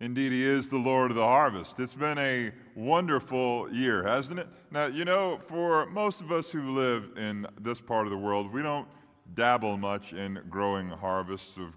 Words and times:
Indeed, 0.00 0.32
He 0.32 0.48
is 0.48 0.68
the 0.68 0.76
Lord 0.78 1.10
of 1.10 1.16
the 1.16 1.22
harvest. 1.22 1.78
It's 1.80 1.94
been 1.94 2.18
a 2.18 2.50
wonderful 2.74 3.70
year, 3.70 4.02
hasn't 4.04 4.40
it? 4.40 4.48
Now, 4.70 4.86
you 4.86 5.04
know, 5.04 5.38
for 5.46 5.86
most 5.86 6.22
of 6.22 6.32
us 6.32 6.50
who 6.50 6.70
live 6.70 7.10
in 7.18 7.46
this 7.60 7.80
part 7.80 8.06
of 8.06 8.10
the 8.10 8.16
world, 8.16 8.52
we 8.52 8.62
don't 8.62 8.88
dabble 9.34 9.76
much 9.76 10.14
in 10.14 10.40
growing 10.48 10.88
harvests 10.88 11.58
of 11.58 11.76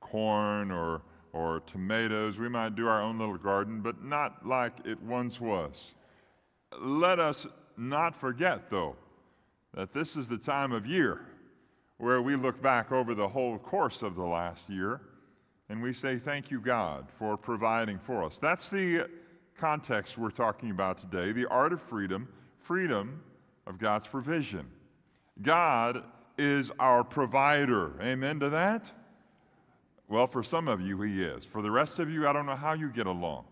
corn 0.00 0.70
or, 0.70 1.02
or 1.32 1.60
tomatoes. 1.66 2.38
We 2.38 2.48
might 2.48 2.76
do 2.76 2.86
our 2.86 3.02
own 3.02 3.18
little 3.18 3.36
garden, 3.36 3.80
but 3.80 4.04
not 4.04 4.46
like 4.46 4.72
it 4.84 5.02
once 5.02 5.40
was. 5.40 5.94
Let 6.78 7.18
us 7.18 7.48
not 7.76 8.14
forget, 8.14 8.70
though, 8.70 8.96
that 9.74 9.92
this 9.92 10.16
is 10.16 10.28
the 10.28 10.38
time 10.38 10.72
of 10.72 10.86
year 10.86 11.26
where 11.98 12.20
we 12.20 12.36
look 12.36 12.60
back 12.60 12.92
over 12.92 13.14
the 13.14 13.28
whole 13.28 13.58
course 13.58 14.02
of 14.02 14.14
the 14.16 14.24
last 14.24 14.68
year 14.68 15.00
and 15.68 15.82
we 15.82 15.92
say, 15.92 16.18
Thank 16.18 16.50
you, 16.50 16.60
God, 16.60 17.06
for 17.18 17.36
providing 17.36 17.98
for 17.98 18.22
us. 18.24 18.38
That's 18.38 18.70
the 18.70 19.06
context 19.58 20.18
we're 20.18 20.30
talking 20.30 20.70
about 20.70 20.98
today 20.98 21.32
the 21.32 21.46
art 21.46 21.72
of 21.72 21.80
freedom, 21.80 22.28
freedom 22.58 23.22
of 23.66 23.78
God's 23.78 24.06
provision. 24.06 24.66
God 25.42 26.04
is 26.38 26.70
our 26.78 27.02
provider. 27.02 27.92
Amen 28.00 28.40
to 28.40 28.50
that? 28.50 28.90
Well, 30.08 30.26
for 30.26 30.42
some 30.42 30.68
of 30.68 30.80
you, 30.80 31.00
He 31.00 31.22
is. 31.22 31.44
For 31.44 31.62
the 31.62 31.70
rest 31.70 31.98
of 31.98 32.10
you, 32.10 32.28
I 32.28 32.32
don't 32.32 32.46
know 32.46 32.56
how 32.56 32.74
you 32.74 32.90
get 32.90 33.06
along. 33.06 33.44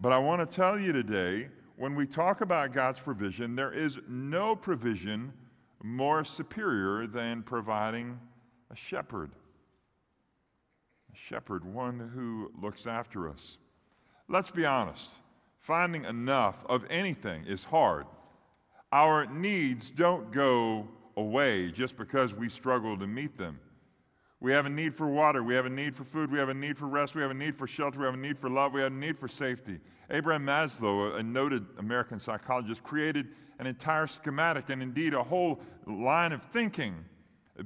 But 0.00 0.12
I 0.12 0.18
want 0.18 0.48
to 0.48 0.56
tell 0.56 0.78
you 0.78 0.92
today 0.92 1.48
when 1.76 1.94
we 1.94 2.06
talk 2.06 2.42
about 2.42 2.72
God's 2.72 3.00
provision, 3.00 3.56
there 3.56 3.72
is 3.72 3.98
no 4.08 4.54
provision 4.54 5.32
more 5.82 6.24
superior 6.24 7.06
than 7.06 7.42
providing 7.42 8.18
a 8.70 8.76
shepherd 8.76 9.30
a 11.12 11.16
shepherd, 11.16 11.64
one 11.64 11.98
who 12.14 12.50
looks 12.60 12.86
after 12.86 13.28
us. 13.28 13.58
Let's 14.28 14.50
be 14.50 14.64
honest 14.64 15.16
finding 15.58 16.04
enough 16.04 16.64
of 16.68 16.84
anything 16.90 17.44
is 17.44 17.62
hard. 17.62 18.06
Our 18.92 19.26
needs 19.26 19.90
don't 19.90 20.32
go 20.32 20.88
away 21.16 21.70
just 21.70 21.96
because 21.96 22.34
we 22.34 22.48
struggle 22.48 22.98
to 22.98 23.06
meet 23.06 23.36
them. 23.36 23.60
We 24.40 24.52
have 24.52 24.64
a 24.64 24.70
need 24.70 24.96
for 24.96 25.06
water. 25.06 25.44
We 25.44 25.54
have 25.54 25.66
a 25.66 25.70
need 25.70 25.94
for 25.94 26.04
food. 26.04 26.32
We 26.32 26.38
have 26.38 26.48
a 26.48 26.54
need 26.54 26.78
for 26.78 26.86
rest. 26.86 27.14
We 27.14 27.20
have 27.20 27.30
a 27.30 27.34
need 27.34 27.56
for 27.56 27.66
shelter. 27.66 27.98
We 27.98 28.06
have 28.06 28.14
a 28.14 28.16
need 28.16 28.38
for 28.38 28.48
love. 28.48 28.72
We 28.72 28.80
have 28.80 28.90
a 28.90 28.96
need 28.96 29.18
for 29.18 29.28
safety. 29.28 29.78
Abraham 30.10 30.46
Maslow, 30.46 31.14
a 31.14 31.22
noted 31.22 31.66
American 31.78 32.18
psychologist, 32.18 32.82
created 32.82 33.28
an 33.60 33.66
entire 33.66 34.06
schematic 34.06 34.70
and 34.70 34.82
indeed 34.82 35.12
a 35.12 35.22
whole 35.22 35.60
line 35.86 36.32
of 36.32 36.42
thinking 36.42 37.04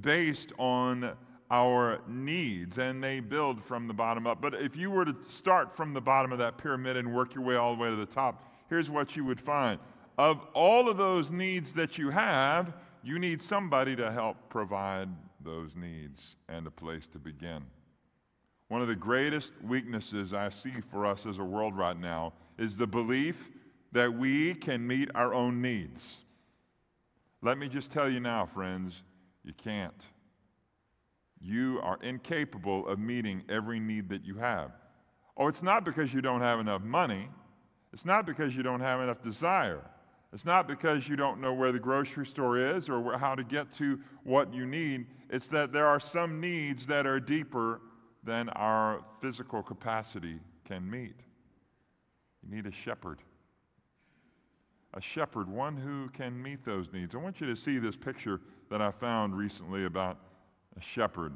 based 0.00 0.52
on 0.58 1.16
our 1.52 2.00
needs, 2.08 2.78
and 2.78 3.02
they 3.02 3.20
build 3.20 3.62
from 3.62 3.86
the 3.86 3.94
bottom 3.94 4.26
up. 4.26 4.42
But 4.42 4.54
if 4.54 4.76
you 4.76 4.90
were 4.90 5.04
to 5.04 5.14
start 5.22 5.76
from 5.76 5.94
the 5.94 6.00
bottom 6.00 6.32
of 6.32 6.38
that 6.40 6.58
pyramid 6.58 6.96
and 6.96 7.14
work 7.14 7.34
your 7.34 7.44
way 7.44 7.54
all 7.54 7.76
the 7.76 7.80
way 7.80 7.90
to 7.90 7.96
the 7.96 8.06
top, 8.06 8.44
here's 8.68 8.90
what 8.90 9.14
you 9.14 9.24
would 9.24 9.40
find. 9.40 9.78
Of 10.18 10.44
all 10.52 10.88
of 10.88 10.96
those 10.96 11.30
needs 11.30 11.72
that 11.74 11.96
you 11.96 12.10
have, 12.10 12.74
you 13.04 13.20
need 13.20 13.40
somebody 13.40 13.94
to 13.94 14.10
help 14.10 14.36
provide 14.48 15.08
those 15.44 15.76
needs 15.76 16.36
and 16.48 16.66
a 16.66 16.72
place 16.72 17.06
to 17.08 17.20
begin. 17.20 17.62
One 18.66 18.82
of 18.82 18.88
the 18.88 18.96
greatest 18.96 19.52
weaknesses 19.62 20.34
I 20.34 20.48
see 20.48 20.72
for 20.90 21.06
us 21.06 21.24
as 21.24 21.38
a 21.38 21.44
world 21.44 21.76
right 21.76 21.98
now 21.98 22.32
is 22.58 22.76
the 22.76 22.86
belief 22.86 23.50
that 23.94 24.14
we 24.14 24.54
can 24.54 24.86
meet 24.86 25.10
our 25.14 25.32
own 25.32 25.60
needs. 25.60 26.22
Let 27.42 27.58
me 27.58 27.68
just 27.68 27.90
tell 27.90 28.08
you 28.08 28.20
now, 28.20 28.46
friends, 28.46 29.02
you 29.42 29.54
can't 29.54 30.06
you 31.44 31.78
are 31.82 31.98
incapable 32.02 32.88
of 32.88 32.98
meeting 32.98 33.42
every 33.48 33.78
need 33.78 34.08
that 34.08 34.24
you 34.24 34.36
have. 34.36 34.70
Oh, 35.36 35.46
it's 35.46 35.62
not 35.62 35.84
because 35.84 36.14
you 36.14 36.22
don't 36.22 36.40
have 36.40 36.58
enough 36.58 36.82
money. 36.82 37.28
It's 37.92 38.06
not 38.06 38.24
because 38.24 38.56
you 38.56 38.62
don't 38.62 38.80
have 38.80 39.00
enough 39.00 39.22
desire. 39.22 39.82
It's 40.32 40.44
not 40.44 40.66
because 40.66 41.06
you 41.06 41.16
don't 41.16 41.40
know 41.40 41.52
where 41.52 41.70
the 41.70 41.78
grocery 41.78 42.26
store 42.26 42.56
is 42.56 42.88
or 42.88 43.18
how 43.18 43.34
to 43.34 43.44
get 43.44 43.72
to 43.74 44.00
what 44.24 44.52
you 44.54 44.64
need. 44.64 45.06
It's 45.30 45.48
that 45.48 45.72
there 45.72 45.86
are 45.86 46.00
some 46.00 46.40
needs 46.40 46.86
that 46.86 47.06
are 47.06 47.20
deeper 47.20 47.80
than 48.24 48.48
our 48.50 49.04
physical 49.20 49.62
capacity 49.62 50.40
can 50.64 50.88
meet. 50.90 51.14
You 52.42 52.56
need 52.56 52.66
a 52.66 52.72
shepherd. 52.72 53.18
A 54.96 55.00
shepherd, 55.00 55.48
one 55.48 55.76
who 55.76 56.08
can 56.10 56.40
meet 56.40 56.64
those 56.64 56.92
needs. 56.92 57.14
I 57.14 57.18
want 57.18 57.40
you 57.40 57.48
to 57.48 57.56
see 57.56 57.78
this 57.78 57.96
picture 57.96 58.40
that 58.70 58.80
I 58.80 58.92
found 58.92 59.36
recently 59.36 59.84
about 59.86 60.18
a 60.76 60.80
shepherd. 60.80 61.32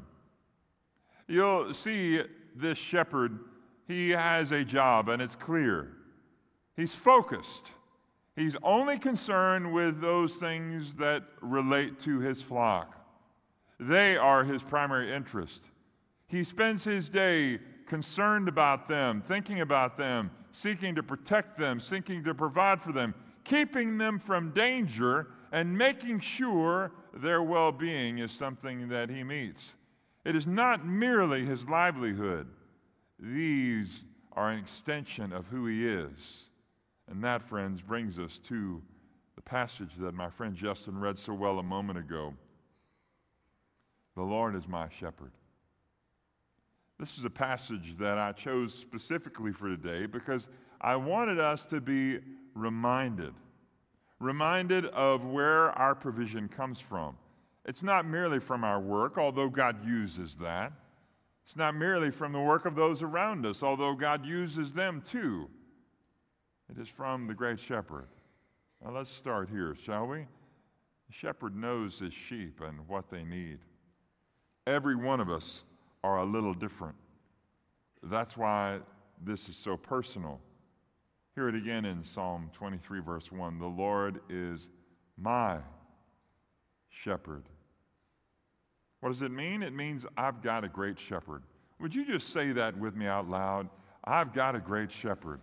You'll 1.27 1.73
see 1.73 2.23
this 2.55 2.77
shepherd, 2.77 3.37
he 3.87 4.11
has 4.11 4.53
a 4.53 4.63
job, 4.63 5.09
and 5.09 5.21
it's 5.21 5.35
clear. 5.35 5.91
He's 6.77 6.95
focused. 6.95 7.73
He's 8.35 8.55
only 8.63 8.97
concerned 8.97 9.73
with 9.73 9.99
those 9.99 10.35
things 10.35 10.93
that 10.93 11.23
relate 11.41 11.99
to 11.99 12.19
his 12.19 12.41
flock. 12.41 12.95
They 13.79 14.15
are 14.15 14.45
his 14.45 14.63
primary 14.63 15.11
interest. 15.13 15.65
He 16.27 16.45
spends 16.45 16.85
his 16.85 17.09
day 17.09 17.59
concerned 17.85 18.47
about 18.47 18.87
them, 18.87 19.21
thinking 19.27 19.59
about 19.59 19.97
them, 19.97 20.31
seeking 20.53 20.95
to 20.95 21.03
protect 21.03 21.57
them, 21.57 21.79
seeking 21.79 22.23
to 22.23 22.33
provide 22.33 22.81
for 22.81 22.93
them, 22.93 23.13
keeping 23.49 23.97
them 23.97 24.19
from 24.19 24.51
danger, 24.51 25.27
and 25.51 25.75
making 25.75 26.19
sure 26.19 26.91
their 27.15 27.41
well 27.41 27.71
being 27.71 28.19
is 28.19 28.31
something 28.31 28.87
that 28.87 29.09
he 29.09 29.23
meets. 29.23 29.75
It 30.23 30.35
is 30.35 30.45
not 30.45 30.85
merely 30.85 31.43
his 31.43 31.67
livelihood, 31.67 32.47
these 33.19 34.03
are 34.33 34.51
an 34.51 34.59
extension 34.59 35.33
of 35.33 35.47
who 35.47 35.65
he 35.65 35.87
is. 35.87 36.49
And 37.09 37.23
that, 37.23 37.41
friends, 37.41 37.81
brings 37.81 38.19
us 38.19 38.37
to 38.43 38.81
the 39.35 39.41
passage 39.41 39.89
that 39.99 40.13
my 40.13 40.29
friend 40.29 40.55
Justin 40.55 40.99
read 40.99 41.17
so 41.17 41.33
well 41.33 41.57
a 41.57 41.63
moment 41.63 41.97
ago. 41.97 42.33
The 44.15 44.21
Lord 44.21 44.55
is 44.55 44.67
my 44.67 44.87
shepherd. 44.89 45.31
This 46.99 47.17
is 47.17 47.25
a 47.25 47.29
passage 47.29 47.97
that 47.97 48.17
I 48.17 48.31
chose 48.33 48.73
specifically 48.73 49.51
for 49.51 49.69
today 49.69 50.05
because 50.05 50.47
I 50.79 50.95
wanted 50.95 51.39
us 51.39 51.65
to 51.67 51.81
be 51.81 52.19
reminded 52.59 53.33
reminded 54.19 54.85
of 54.87 55.25
where 55.25 55.71
our 55.71 55.95
provision 55.95 56.47
comes 56.47 56.79
from. 56.79 57.17
It's 57.65 57.83
not 57.83 58.05
merely 58.05 58.39
from 58.39 58.63
our 58.63 58.79
work, 58.79 59.17
although 59.17 59.49
God 59.49 59.85
uses 59.85 60.35
that. 60.37 60.73
It's 61.43 61.55
not 61.55 61.75
merely 61.75 62.11
from 62.11 62.31
the 62.31 62.39
work 62.39 62.65
of 62.65 62.75
those 62.75 63.01
around 63.01 63.45
us, 63.45 63.63
although 63.63 63.95
God 63.95 64.25
uses 64.25 64.73
them 64.73 65.01
too. 65.07 65.49
It 66.69 66.79
is 66.79 66.87
from 66.87 67.27
the 67.27 67.33
great 67.33 67.59
shepherd. 67.59 68.07
Now 68.83 68.91
let's 68.91 69.09
start 69.09 69.49
here, 69.49 69.75
shall 69.83 70.07
we? 70.07 70.19
The 70.19 71.13
shepherd 71.13 71.55
knows 71.55 71.99
his 71.99 72.13
sheep 72.13 72.61
and 72.61 72.87
what 72.87 73.09
they 73.09 73.23
need. 73.23 73.59
Every 74.67 74.95
one 74.95 75.19
of 75.19 75.29
us 75.29 75.63
are 76.03 76.19
a 76.19 76.25
little 76.25 76.53
different. 76.53 76.95
That's 78.03 78.37
why 78.37 78.79
this 79.23 79.49
is 79.49 79.55
so 79.55 79.75
personal. 79.75 80.39
Hear 81.39 81.47
it 81.47 81.55
again 81.55 81.85
in 81.85 82.03
Psalm 82.03 82.51
23, 82.51 82.99
verse 82.99 83.31
1. 83.31 83.59
The 83.59 83.65
Lord 83.65 84.19
is 84.27 84.67
my 85.17 85.59
shepherd. 86.89 87.43
What 88.99 89.11
does 89.13 89.21
it 89.21 89.31
mean? 89.31 89.63
It 89.63 89.73
means 89.73 90.05
I've 90.17 90.41
got 90.41 90.65
a 90.65 90.67
great 90.67 90.99
shepherd. 90.99 91.43
Would 91.79 91.95
you 91.95 92.05
just 92.05 92.33
say 92.33 92.51
that 92.51 92.77
with 92.77 92.93
me 92.93 93.05
out 93.05 93.29
loud? 93.29 93.69
I've 94.03 94.33
got 94.33 94.53
a 94.53 94.59
great 94.59 94.91
shepherd. 94.91 95.39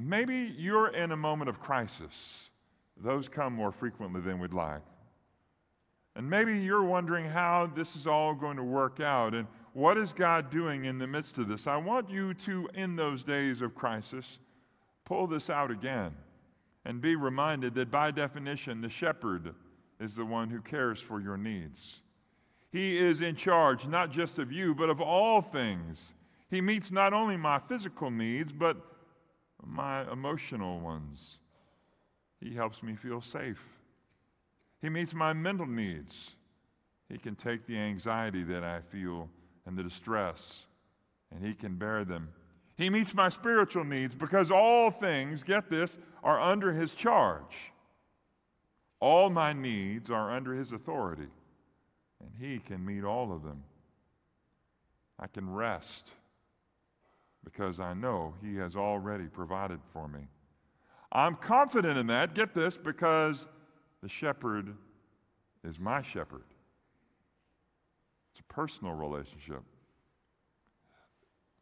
Maybe 0.00 0.52
you're 0.58 0.88
in 0.88 1.12
a 1.12 1.16
moment 1.16 1.48
of 1.48 1.60
crisis. 1.60 2.50
Those 2.96 3.28
come 3.28 3.52
more 3.52 3.70
frequently 3.70 4.20
than 4.20 4.40
we'd 4.40 4.52
like. 4.52 4.82
And 6.16 6.28
maybe 6.28 6.58
you're 6.58 6.82
wondering 6.82 7.26
how 7.26 7.70
this 7.72 7.94
is 7.94 8.08
all 8.08 8.34
going 8.34 8.56
to 8.56 8.64
work 8.64 8.98
out 8.98 9.32
and 9.32 9.46
what 9.74 9.96
is 9.96 10.12
God 10.12 10.50
doing 10.50 10.86
in 10.86 10.98
the 10.98 11.06
midst 11.06 11.38
of 11.38 11.46
this. 11.46 11.68
I 11.68 11.76
want 11.76 12.10
you 12.10 12.34
to, 12.34 12.68
in 12.74 12.96
those 12.96 13.22
days 13.22 13.62
of 13.62 13.72
crisis, 13.76 14.40
pull 15.06 15.26
this 15.26 15.48
out 15.48 15.70
again 15.70 16.14
and 16.84 17.00
be 17.00 17.16
reminded 17.16 17.74
that 17.76 17.90
by 17.90 18.10
definition, 18.10 18.82
the 18.82 18.90
shepherd 18.90 19.54
is 19.98 20.14
the 20.14 20.26
one 20.26 20.50
who 20.50 20.60
cares 20.60 21.00
for 21.00 21.20
your 21.22 21.38
needs. 21.38 22.02
He 22.70 22.98
is 22.98 23.22
in 23.22 23.36
charge 23.36 23.86
not 23.86 24.10
just 24.10 24.38
of 24.38 24.52
you, 24.52 24.74
but 24.74 24.90
of 24.90 25.00
all 25.00 25.40
things. 25.40 26.12
He 26.50 26.60
meets 26.60 26.90
not 26.90 27.14
only 27.14 27.38
my 27.38 27.58
physical 27.58 28.10
needs, 28.10 28.52
but 28.52 28.76
my 29.64 30.10
emotional 30.12 30.78
ones. 30.80 31.38
He 32.40 32.54
helps 32.54 32.82
me 32.82 32.94
feel 32.94 33.20
safe. 33.20 33.64
He 34.82 34.90
meets 34.90 35.14
my 35.14 35.32
mental 35.32 35.66
needs. 35.66 36.36
He 37.08 37.18
can 37.18 37.34
take 37.34 37.66
the 37.66 37.78
anxiety 37.78 38.42
that 38.44 38.62
I 38.62 38.80
feel 38.80 39.30
and 39.64 39.76
the 39.76 39.82
distress, 39.82 40.66
and 41.32 41.44
He 41.44 41.54
can 41.54 41.76
bear 41.76 42.04
them 42.04 42.28
he 42.76 42.90
meets 42.90 43.14
my 43.14 43.28
spiritual 43.28 43.84
needs 43.84 44.14
because 44.14 44.50
all 44.50 44.90
things, 44.90 45.42
get 45.42 45.70
this, 45.70 45.98
are 46.22 46.40
under 46.40 46.72
his 46.72 46.94
charge. 46.94 47.72
All 49.00 49.30
my 49.30 49.52
needs 49.52 50.10
are 50.10 50.32
under 50.34 50.54
his 50.54 50.72
authority, 50.72 51.28
and 52.20 52.30
he 52.38 52.58
can 52.58 52.84
meet 52.84 53.04
all 53.04 53.32
of 53.32 53.42
them. 53.42 53.62
I 55.18 55.26
can 55.26 55.50
rest 55.50 56.10
because 57.44 57.80
I 57.80 57.94
know 57.94 58.34
he 58.42 58.56
has 58.56 58.76
already 58.76 59.26
provided 59.26 59.80
for 59.92 60.08
me. 60.08 60.28
I'm 61.12 61.36
confident 61.36 61.96
in 61.96 62.08
that, 62.08 62.34
get 62.34 62.52
this, 62.52 62.76
because 62.76 63.46
the 64.02 64.08
shepherd 64.08 64.74
is 65.64 65.78
my 65.78 66.02
shepherd. 66.02 66.44
It's 68.32 68.40
a 68.40 68.52
personal 68.52 68.94
relationship. 68.94 69.62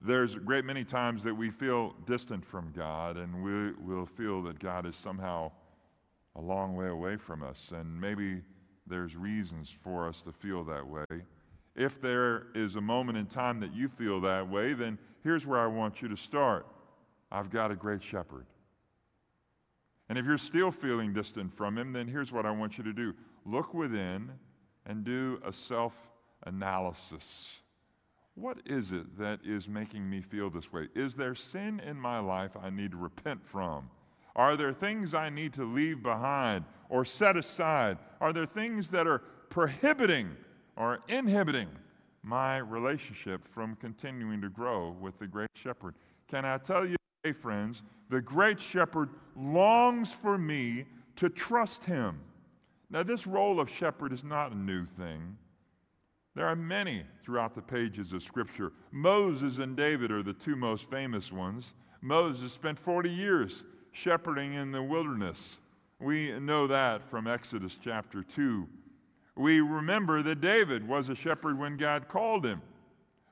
There's 0.07 0.35
a 0.35 0.39
great 0.39 0.67
many 0.67 0.85
times 0.85 1.23
that 1.23 1.35
we 1.35 1.49
feel 1.49 1.95
distant 2.05 2.45
from 2.45 2.73
God 2.77 3.17
and 3.17 3.43
we 3.43 3.73
will 3.83 4.05
feel 4.05 4.43
that 4.43 4.59
God 4.59 4.85
is 4.85 4.97
somehow 4.97 5.51
a 6.37 6.43
long 6.43 6.77
way 6.77 6.89
away 6.89 7.17
from 7.17 7.43
us. 7.43 7.73
And 7.75 7.99
maybe 7.99 8.43
there's 8.87 9.17
reasons 9.17 9.75
for 9.83 10.07
us 10.07 10.21
to 10.23 10.33
feel 10.33 10.63
that 10.65 10.87
way. 10.87 11.07
If 11.75 12.03
there 12.03 12.49
is 12.55 12.77
a 12.77 12.83
moment 12.83 13.17
in 13.17 13.25
time 13.25 13.61
that 13.61 13.75
you 13.75 13.89
feel 13.89 14.21
that 14.21 14.47
way, 14.47 14.75
then 14.75 14.99
here's 15.23 15.47
where 15.47 15.59
I 15.59 15.69
want 15.69 16.03
you 16.03 16.09
to 16.09 16.17
start 16.17 16.67
I've 17.33 17.49
got 17.49 17.71
a 17.71 17.75
great 17.75 18.03
shepherd. 18.03 18.45
And 20.11 20.19
if 20.19 20.27
you're 20.27 20.37
still 20.37 20.71
feeling 20.71 21.15
distant 21.15 21.57
from 21.57 21.79
him, 21.79 21.95
then 21.95 22.09
here's 22.09 22.31
what 22.31 22.45
I 22.45 22.51
want 22.51 22.77
you 22.77 22.85
to 22.85 22.93
do 22.93 23.15
look 23.47 23.73
within 23.73 24.33
and 24.85 25.03
do 25.03 25.41
a 25.47 25.53
self 25.53 25.95
analysis. 26.43 27.61
What 28.35 28.59
is 28.67 28.93
it 28.93 29.17
that 29.19 29.41
is 29.45 29.69
making 29.69 30.09
me 30.09 30.21
feel 30.21 30.51
this 30.51 30.73
way? 30.73 30.89
Is 30.95 31.15
there 31.15 31.35
sin 31.35 31.81
in 31.81 31.97
my 31.97 32.19
life 32.19 32.53
I 32.61 32.71
need 32.71 32.91
to 32.91 32.97
repent 32.97 33.47
from? 33.47 33.89
Are 34.37 34.57
there 34.57 34.73
things 34.73 35.15
I 35.15 35.31
need 35.31 35.53
to 35.55 35.65
leave 35.65 36.03
behind 36.03 36.65
or 36.89 37.05
set 37.05 37.37
aside? 37.37 37.99
Are 38.21 38.33
there 38.33 38.47
things 38.47 38.91
that 38.91 39.07
are 39.07 39.21
prohibiting 39.51 40.37
or 40.77 41.01
inhibiting 41.09 41.69
my 42.25 42.59
relationship 42.59 43.47
from 43.47 43.77
continuing 43.77 44.41
to 44.41 44.49
grow 44.49 44.97
with 45.01 45.17
the 45.21 45.27
Great 45.29 45.51
Shepherd? 45.55 45.95
Can 46.27 46.45
I 46.45 46.59
tell 46.59 46.85
you 46.85 46.97
today, 47.23 47.39
friends, 47.39 47.83
the 48.09 48.21
Great 48.21 48.59
Shepherd 48.59 49.11
longs 49.37 50.13
for 50.13 50.37
me 50.37 50.87
to 51.17 51.29
trust 51.29 51.85
him. 51.85 52.21
Now, 52.91 53.03
this 53.03 53.27
role 53.27 53.61
of 53.61 53.71
shepherd 53.71 54.13
is 54.13 54.25
not 54.25 54.53
a 54.53 54.57
new 54.57 54.85
thing. 54.85 55.37
There 56.35 56.47
are 56.47 56.57
many 56.57 57.05
throughout 57.23 57.55
the 57.55 57.63
pages 57.63 58.13
of 58.13 58.23
Scripture. 58.23 58.73
Moses 58.91 59.59
and 59.59 59.77
David 59.77 60.11
are 60.11 60.23
the 60.23 60.33
two 60.33 60.57
most 60.57 60.91
famous 60.91 61.31
ones. 61.31 61.75
Moses 62.01 62.53
spent 62.53 62.79
40 62.79 63.09
years 63.09 63.65
shepherding 63.93 64.55
in 64.55 64.73
the 64.73 64.83
wilderness. 64.83 65.61
We 66.01 66.39
know 66.41 66.67
that 66.67 67.09
from 67.09 67.29
Exodus 67.29 67.79
chapter 67.83 68.23
2. 68.23 68.69
We 69.37 69.61
remember 69.61 70.23
that 70.23 70.41
David 70.41 70.87
was 70.87 71.09
a 71.09 71.15
shepherd 71.15 71.59
when 71.59 71.77
God 71.77 72.09
called 72.09 72.45
him. 72.45 72.63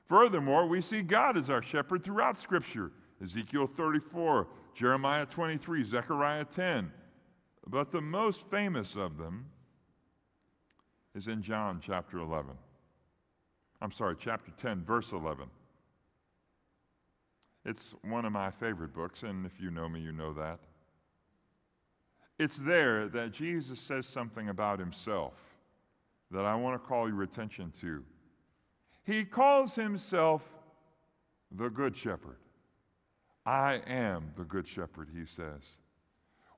Furthermore, 0.07 0.65
we 0.65 0.81
see 0.81 1.01
God 1.01 1.37
as 1.37 1.49
our 1.49 1.61
shepherd 1.61 2.03
throughout 2.03 2.37
Scripture 2.37 2.91
Ezekiel 3.21 3.67
34, 3.67 4.47
Jeremiah 4.73 5.25
23, 5.25 5.83
Zechariah 5.83 6.43
10. 6.43 6.91
But 7.67 7.89
the 7.89 8.01
most 8.01 8.49
famous 8.49 8.97
of 8.97 9.17
them 9.17 9.45
is 11.15 11.27
in 11.29 11.41
John 11.41 11.79
chapter 11.81 12.17
11. 12.17 12.55
I'm 13.83 13.91
sorry, 13.91 14.15
chapter 14.17 14.49
10, 14.55 14.85
verse 14.85 15.11
11. 15.11 15.45
It's 17.65 17.93
one 18.01 18.23
of 18.23 18.31
my 18.31 18.49
favorite 18.49 18.93
books, 18.93 19.23
and 19.23 19.45
if 19.45 19.59
you 19.59 19.71
know 19.71 19.89
me, 19.89 19.99
you 19.99 20.13
know 20.13 20.33
that. 20.33 20.59
It's 22.39 22.57
there 22.57 23.09
that 23.09 23.33
Jesus 23.33 23.81
says 23.81 24.07
something 24.07 24.47
about 24.47 24.79
himself 24.79 25.33
that 26.31 26.45
I 26.45 26.55
want 26.55 26.81
to 26.81 26.87
call 26.87 27.09
your 27.09 27.23
attention 27.23 27.73
to. 27.81 28.05
He 29.03 29.25
calls 29.25 29.75
himself 29.75 30.43
the 31.51 31.69
Good 31.69 31.97
Shepherd. 31.97 32.37
I 33.45 33.81
am 33.85 34.31
the 34.37 34.45
Good 34.45 34.65
Shepherd, 34.65 35.09
he 35.13 35.25
says. 35.25 35.82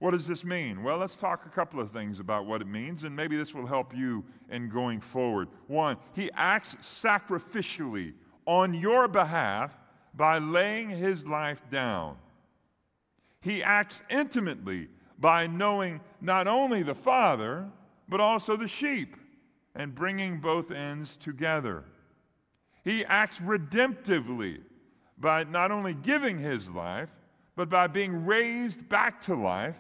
What 0.06 0.12
does 0.12 0.28
this 0.28 0.46
mean? 0.46 0.84
Well, 0.84 1.00
let's 1.00 1.16
talk 1.16 1.48
a 1.48 1.50
couple 1.50 1.80
of 1.80 1.90
things 1.90 2.20
about 2.20 2.46
what 2.46 2.62
it 2.62 2.68
means, 2.68 3.06
and 3.06 3.16
maybe 3.16 3.36
this 3.38 3.56
will 3.56 3.66
help 3.66 3.92
you 3.92 4.24
in 4.52 4.70
going 4.70 5.02
forward. 5.02 5.48
One, 5.66 5.98
he 6.14 6.30
acts 6.36 6.76
sacrificially 6.76 8.14
on 8.46 8.76
your 8.76 9.08
behalf 9.08 9.76
by 10.14 10.38
laying 10.38 10.92
his 10.92 11.26
life 11.26 11.60
down. 11.72 12.18
He 13.42 13.64
acts 13.64 14.04
intimately 14.12 14.90
by 15.18 15.48
knowing 15.48 16.00
not 16.22 16.46
only 16.46 16.84
the 16.84 16.94
Father, 16.94 17.68
but 18.08 18.22
also 18.22 18.56
the 18.56 18.68
sheep 18.68 19.16
and 19.74 19.96
bringing 19.96 20.40
both 20.40 20.70
ends 20.70 21.16
together. 21.16 21.84
He 22.84 23.04
acts 23.06 23.40
redemptively 23.40 24.62
by 25.18 25.46
not 25.46 25.72
only 25.72 25.96
giving 25.96 26.38
his 26.38 26.70
life, 26.70 27.10
but 27.56 27.70
by 27.70 27.88
being 27.88 28.24
raised 28.24 28.88
back 28.88 29.20
to 29.22 29.34
life, 29.34 29.80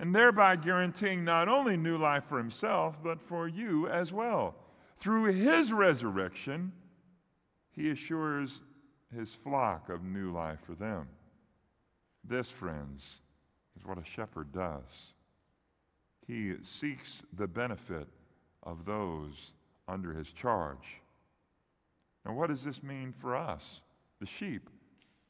and 0.00 0.14
thereby 0.14 0.56
guaranteeing 0.56 1.22
not 1.24 1.46
only 1.46 1.76
new 1.76 1.98
life 1.98 2.24
for 2.24 2.38
himself, 2.38 2.96
but 3.04 3.20
for 3.20 3.46
you 3.46 3.86
as 3.86 4.14
well. 4.14 4.54
Through 4.96 5.24
his 5.24 5.74
resurrection, 5.74 6.72
he 7.70 7.90
assures 7.90 8.62
his 9.14 9.34
flock 9.34 9.90
of 9.90 10.02
new 10.02 10.32
life 10.32 10.58
for 10.64 10.74
them. 10.74 11.06
This, 12.24 12.50
friends, 12.50 13.20
is 13.78 13.84
what 13.84 13.98
a 13.98 14.04
shepherd 14.04 14.52
does. 14.52 15.12
He 16.26 16.54
seeks 16.62 17.22
the 17.36 17.46
benefit 17.46 18.08
of 18.62 18.86
those 18.86 19.52
under 19.86 20.14
his 20.14 20.32
charge. 20.32 21.00
Now, 22.24 22.32
what 22.32 22.48
does 22.48 22.64
this 22.64 22.82
mean 22.82 23.12
for 23.12 23.36
us, 23.36 23.82
the 24.18 24.26
sheep? 24.26 24.70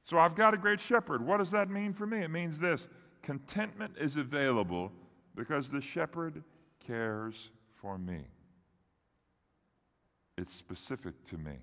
So, 0.04 0.16
I've 0.16 0.36
got 0.36 0.54
a 0.54 0.58
great 0.58 0.80
shepherd. 0.80 1.26
What 1.26 1.38
does 1.38 1.50
that 1.50 1.70
mean 1.70 1.92
for 1.92 2.06
me? 2.06 2.18
It 2.18 2.30
means 2.30 2.60
this 2.60 2.88
contentment 3.22 3.94
is 3.98 4.16
available 4.16 4.92
because 5.34 5.70
the 5.70 5.80
shepherd 5.80 6.42
cares 6.86 7.50
for 7.80 7.98
me. 7.98 8.20
It's 10.36 10.54
specific 10.54 11.24
to 11.26 11.38
me. 11.38 11.56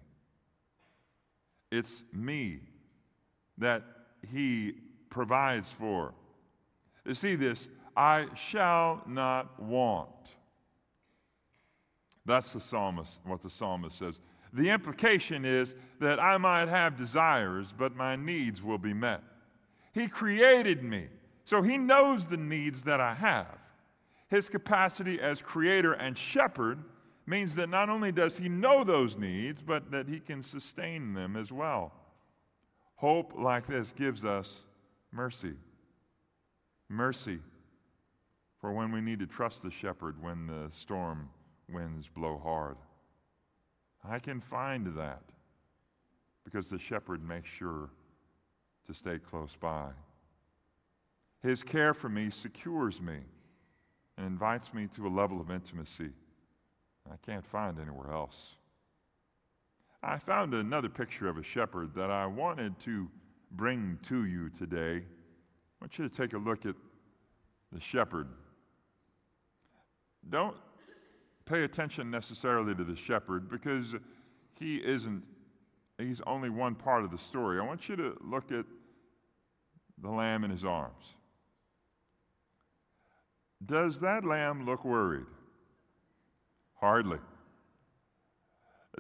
It's 1.72 2.04
me 2.14 2.60
that 3.58 3.84
he 4.32 4.74
provides 5.10 5.72
for. 5.72 6.14
You 7.06 7.14
see 7.14 7.36
this, 7.36 7.70
I 7.96 8.28
shall 8.36 9.02
not 9.08 9.60
want. 9.60 10.10
That's 12.26 12.54
the 12.54 12.60
psalmist, 12.60 13.22
what 13.24 13.42
the 13.42 13.50
psalmist 13.50 13.98
says. 13.98 14.20
The 14.54 14.70
implication 14.70 15.46
is 15.46 15.76
that 16.00 16.22
I 16.22 16.38
might 16.38 16.68
have 16.68 16.96
desires, 16.96 17.74
but 17.76 17.96
my 17.96 18.16
needs 18.16 18.62
will 18.62 18.78
be 18.78 18.94
met. 18.94 19.24
He 19.94 20.08
created 20.08 20.84
me, 20.84 21.08
so 21.48 21.62
he 21.62 21.78
knows 21.78 22.28
the 22.28 22.36
needs 22.36 22.84
that 22.84 23.00
I 23.00 23.14
have. 23.14 23.58
His 24.28 24.50
capacity 24.50 25.22
as 25.22 25.42
creator 25.42 25.94
and 25.94 26.18
shepherd 26.18 26.84
means 27.26 27.56
that 27.56 27.70
not 27.70 27.90
only 27.90 28.12
does 28.12 28.38
he 28.38 28.50
know 28.50 28.84
those 28.84 29.16
needs, 29.16 29.62
but 29.62 29.90
that 29.92 30.10
he 30.10 30.20
can 30.20 30.44
sustain 30.44 31.14
them 31.14 31.38
as 31.38 31.50
well. 31.50 31.94
Hope 32.96 33.32
like 33.38 33.66
this 33.66 33.94
gives 33.94 34.26
us 34.26 34.64
mercy. 35.14 35.54
Mercy 36.90 37.40
for 38.60 38.74
when 38.74 38.92
we 38.92 39.00
need 39.00 39.20
to 39.20 39.26
trust 39.26 39.64
the 39.64 39.72
shepherd 39.72 40.22
when 40.22 40.48
the 40.48 40.68
storm 40.72 41.30
winds 41.70 42.10
blow 42.10 42.38
hard. 42.44 42.76
I 44.04 44.20
can 44.20 44.42
find 44.42 44.98
that 44.98 45.24
because 46.44 46.70
the 46.70 46.78
shepherd 46.78 47.26
makes 47.26 47.48
sure 47.48 47.90
to 48.86 48.94
stay 48.94 49.18
close 49.18 49.56
by. 49.58 49.92
His 51.44 51.64
care 51.64 51.94
for 51.94 52.10
me 52.10 52.30
secures 52.30 53.02
me 53.02 53.20
and 54.18 54.26
invites 54.26 54.74
me 54.74 54.88
to 54.96 55.08
a 55.08 55.10
level 55.10 55.40
of 55.40 55.52
intimacy 55.52 56.12
I 57.12 57.16
can't 57.26 57.46
find 57.46 57.80
anywhere 57.80 58.12
else. 58.12 58.56
I 60.04 60.18
found 60.18 60.54
another 60.54 60.90
picture 60.90 61.28
of 61.28 61.38
a 61.38 61.44
shepherd 61.44 61.94
that 61.96 62.12
I 62.12 62.26
wanted 62.26 62.78
to 62.82 63.10
bring 63.52 63.98
to 64.04 64.26
you 64.26 64.50
today. 64.50 64.98
I 64.98 65.84
want 65.84 65.98
you 65.98 66.08
to 66.08 66.16
take 66.16 66.34
a 66.34 66.38
look 66.38 66.66
at 66.66 66.76
the 67.72 67.80
shepherd. 67.80 68.28
Don't 70.30 70.56
pay 71.46 71.64
attention 71.64 72.12
necessarily 72.12 72.76
to 72.76 72.84
the 72.84 72.96
shepherd 72.96 73.50
because 73.50 73.96
he 74.60 74.78
isn't, 74.78 75.24
he's 75.98 76.22
only 76.28 76.50
one 76.50 76.76
part 76.76 77.04
of 77.04 77.12
the 77.12 77.18
story. 77.18 77.60
I 77.60 77.64
want 77.64 77.88
you 77.88 77.96
to 77.96 78.18
look 78.22 78.52
at 78.52 78.66
the 80.02 80.10
lamb 80.10 80.44
in 80.44 80.52
his 80.52 80.66
arms. 80.66 81.16
Does 83.66 84.00
that 84.00 84.24
lamb 84.24 84.66
look 84.66 84.86
worried? 84.86 85.26
Hardly. 86.76 87.20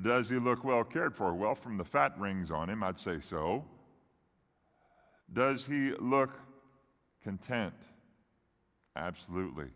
Does 0.01 0.29
he 0.29 0.37
look 0.37 0.63
well 0.63 0.83
cared 0.83 1.15
for? 1.15 1.33
Well, 1.33 1.55
from 1.55 1.77
the 1.77 1.83
fat 1.83 2.17
rings 2.19 2.51
on 2.51 2.69
him, 2.69 2.83
I'd 2.83 2.99
say 2.99 3.19
so. 3.19 3.65
Does 5.31 5.65
he 5.65 5.91
look 5.99 6.31
content? 7.23 7.73
Absolutely. 8.95 9.67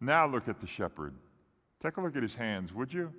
Now 0.00 0.26
look 0.26 0.48
at 0.48 0.60
the 0.60 0.66
shepherd. 0.66 1.14
Take 1.82 1.96
a 1.96 2.00
look 2.00 2.16
at 2.16 2.22
his 2.22 2.34
hands, 2.34 2.72
would 2.72 2.92
you? 2.92 3.12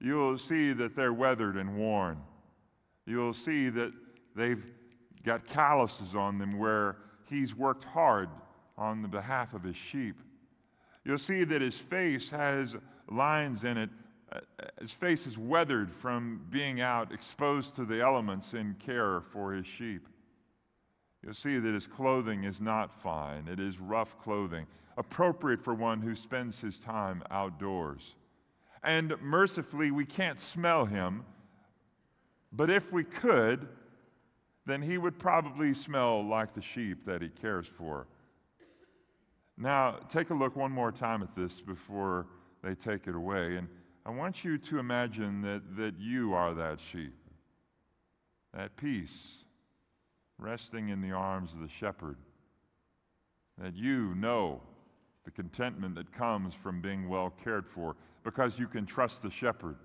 You'll 0.00 0.38
see 0.38 0.72
that 0.74 0.94
they're 0.94 1.12
weathered 1.12 1.56
and 1.56 1.76
worn. 1.76 2.18
You'll 3.06 3.32
see 3.32 3.70
that 3.70 3.92
they've 4.34 4.70
got 5.24 5.46
calluses 5.46 6.14
on 6.14 6.38
them 6.38 6.58
where 6.58 6.96
he's 7.28 7.54
worked 7.54 7.84
hard 7.84 8.28
on 8.78 9.02
the 9.02 9.08
behalf 9.08 9.54
of 9.54 9.62
his 9.62 9.76
sheep. 9.76 10.16
You'll 11.04 11.18
see 11.18 11.44
that 11.44 11.62
his 11.62 11.78
face 11.78 12.30
has 12.30 12.76
lines 13.10 13.64
in 13.64 13.78
it. 13.78 13.90
Uh, 14.32 14.40
his 14.80 14.90
face 14.90 15.26
is 15.26 15.38
weathered 15.38 15.92
from 15.92 16.44
being 16.50 16.80
out 16.80 17.12
exposed 17.12 17.76
to 17.76 17.84
the 17.84 18.00
elements 18.00 18.54
in 18.54 18.74
care 18.74 19.20
for 19.20 19.52
his 19.52 19.66
sheep. 19.66 20.08
You'll 21.22 21.34
see 21.34 21.58
that 21.58 21.74
his 21.74 21.86
clothing 21.86 22.44
is 22.44 22.60
not 22.60 22.92
fine, 22.92 23.48
it 23.48 23.60
is 23.60 23.80
rough 23.80 24.18
clothing, 24.20 24.66
appropriate 24.96 25.62
for 25.62 25.74
one 25.74 26.00
who 26.00 26.14
spends 26.14 26.60
his 26.60 26.78
time 26.78 27.22
outdoors. 27.30 28.16
And 28.82 29.14
mercifully, 29.20 29.90
we 29.90 30.04
can't 30.04 30.38
smell 30.38 30.84
him, 30.84 31.24
but 32.52 32.70
if 32.70 32.92
we 32.92 33.02
could, 33.02 33.68
then 34.66 34.82
he 34.82 34.98
would 34.98 35.18
probably 35.18 35.74
smell 35.74 36.24
like 36.24 36.54
the 36.54 36.62
sheep 36.62 37.04
that 37.06 37.22
he 37.22 37.28
cares 37.28 37.66
for. 37.66 38.06
Now, 39.58 39.98
take 40.08 40.30
a 40.30 40.34
look 40.34 40.54
one 40.54 40.70
more 40.70 40.92
time 40.92 41.22
at 41.22 41.34
this 41.34 41.60
before 41.60 42.26
they 42.62 42.74
take 42.74 43.06
it 43.06 43.14
away. 43.14 43.56
And 43.56 43.68
I 44.04 44.10
want 44.10 44.44
you 44.44 44.58
to 44.58 44.78
imagine 44.78 45.40
that, 45.42 45.76
that 45.76 45.98
you 45.98 46.34
are 46.34 46.52
that 46.54 46.78
sheep, 46.78 47.14
that 48.52 48.76
peace 48.76 49.44
resting 50.38 50.90
in 50.90 51.00
the 51.00 51.12
arms 51.12 51.52
of 51.52 51.60
the 51.60 51.68
shepherd, 51.68 52.16
that 53.58 53.74
you 53.74 54.14
know 54.14 54.60
the 55.24 55.30
contentment 55.30 55.94
that 55.94 56.12
comes 56.12 56.54
from 56.54 56.80
being 56.80 57.08
well 57.08 57.32
cared 57.42 57.66
for 57.66 57.96
because 58.22 58.58
you 58.58 58.66
can 58.66 58.84
trust 58.84 59.22
the 59.22 59.30
shepherd, 59.30 59.76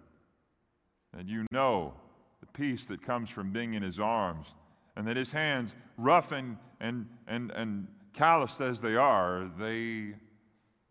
that 1.16 1.28
you 1.28 1.46
know 1.52 1.94
the 2.42 2.48
peace 2.48 2.86
that 2.88 3.02
comes 3.02 3.30
from 3.30 3.52
being 3.52 3.74
in 3.76 3.84
his 3.84 4.00
arms, 4.00 4.56
and 4.96 5.08
that 5.08 5.16
his 5.16 5.32
hands, 5.32 5.76
rough 5.98 6.32
and, 6.32 6.58
and, 6.80 7.08
and, 7.28 7.52
and 7.52 7.88
calloused 8.14 8.62
as 8.62 8.80
they 8.80 8.96
are, 8.96 9.50
they 9.60 10.14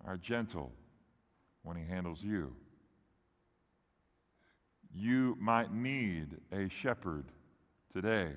are 0.04 0.16
gentle 0.16 0.72
when 1.62 1.76
He 1.76 1.84
handles 1.84 2.22
you. 2.22 2.54
You 4.92 5.36
might 5.40 5.72
need 5.72 6.38
a 6.52 6.68
shepherd 6.68 7.26
today. 7.92 8.30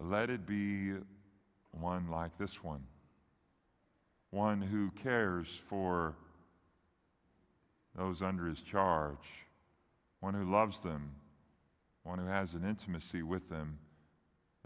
Let 0.00 0.30
it 0.30 0.46
be 0.46 0.94
one 1.72 2.08
like 2.10 2.38
this 2.38 2.64
one, 2.64 2.84
one 4.30 4.62
who 4.62 4.90
cares 5.02 5.48
for 5.68 6.14
those 7.96 8.22
under 8.22 8.46
his 8.46 8.62
charge, 8.62 9.46
one 10.20 10.32
who 10.32 10.50
loves 10.50 10.80
them, 10.80 11.10
one 12.02 12.18
who 12.18 12.26
has 12.26 12.54
an 12.54 12.64
intimacy 12.64 13.22
with 13.22 13.48
them 13.50 13.78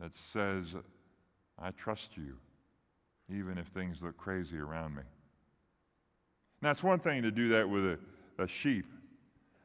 that 0.00 0.14
says, 0.14 0.76
I 1.58 1.70
trust 1.72 2.16
you 2.16 2.36
even 3.32 3.58
if 3.58 3.66
things 3.68 4.02
look 4.02 4.16
crazy 4.16 4.58
around 4.58 4.94
me. 4.94 5.02
Now, 6.62 6.70
it's 6.70 6.82
one 6.82 6.98
thing 6.98 7.22
to 7.22 7.30
do 7.30 7.48
that 7.48 7.68
with 7.68 7.86
a, 7.86 7.98
a 8.38 8.48
sheep, 8.48 8.86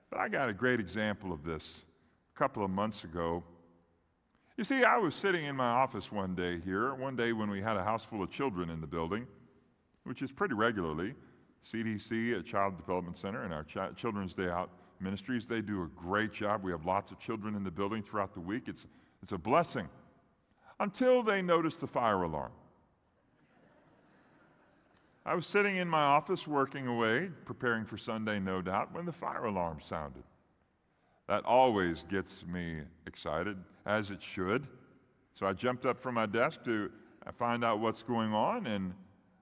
but 0.09 0.19
I 0.19 0.27
got 0.27 0.49
a 0.49 0.53
great 0.53 0.79
example 0.79 1.31
of 1.31 1.43
this 1.43 1.81
a 2.35 2.37
couple 2.37 2.63
of 2.63 2.69
months 2.69 3.03
ago. 3.03 3.43
You 4.57 4.63
see, 4.63 4.83
I 4.83 4.97
was 4.97 5.15
sitting 5.15 5.45
in 5.45 5.55
my 5.55 5.69
office 5.69 6.11
one 6.11 6.35
day 6.35 6.59
here, 6.59 6.93
one 6.95 7.15
day 7.15 7.31
when 7.31 7.49
we 7.49 7.61
had 7.61 7.77
a 7.77 7.83
house 7.83 8.03
full 8.03 8.21
of 8.21 8.29
children 8.29 8.69
in 8.69 8.81
the 8.81 8.87
building, 8.87 9.25
which 10.03 10.21
is 10.21 10.31
pretty 10.31 10.55
regularly. 10.55 11.15
CDC, 11.63 12.39
a 12.39 12.43
Child 12.43 12.77
Development 12.77 13.17
Center, 13.17 13.43
and 13.43 13.53
our 13.53 13.63
Ch- 13.63 13.95
Children's 13.95 14.33
Day 14.33 14.49
Out 14.49 14.69
ministries, 14.99 15.47
they 15.47 15.61
do 15.61 15.83
a 15.83 15.87
great 15.87 16.33
job. 16.33 16.63
We 16.63 16.71
have 16.71 16.85
lots 16.85 17.11
of 17.11 17.19
children 17.19 17.55
in 17.55 17.63
the 17.63 17.71
building 17.71 18.01
throughout 18.01 18.33
the 18.33 18.39
week. 18.39 18.63
It's, 18.67 18.85
it's 19.21 19.31
a 19.31 19.37
blessing 19.37 19.87
until 20.79 21.23
they 21.23 21.41
notice 21.41 21.77
the 21.77 21.87
fire 21.87 22.23
alarm. 22.23 22.51
I 25.25 25.35
was 25.35 25.45
sitting 25.45 25.77
in 25.77 25.87
my 25.87 26.01
office 26.01 26.47
working 26.47 26.87
away, 26.87 27.29
preparing 27.45 27.85
for 27.85 27.97
Sunday, 27.97 28.39
no 28.39 28.61
doubt, 28.61 28.93
when 28.93 29.05
the 29.05 29.11
fire 29.11 29.45
alarm 29.45 29.79
sounded. 29.81 30.23
That 31.27 31.45
always 31.45 32.03
gets 32.03 32.45
me 32.45 32.81
excited, 33.05 33.57
as 33.85 34.09
it 34.09 34.21
should. 34.21 34.67
So 35.35 35.45
I 35.45 35.53
jumped 35.53 35.85
up 35.85 35.99
from 35.99 36.15
my 36.15 36.25
desk 36.25 36.63
to 36.65 36.91
find 37.37 37.63
out 37.63 37.79
what's 37.79 38.01
going 38.01 38.33
on, 38.33 38.65
and 38.65 38.93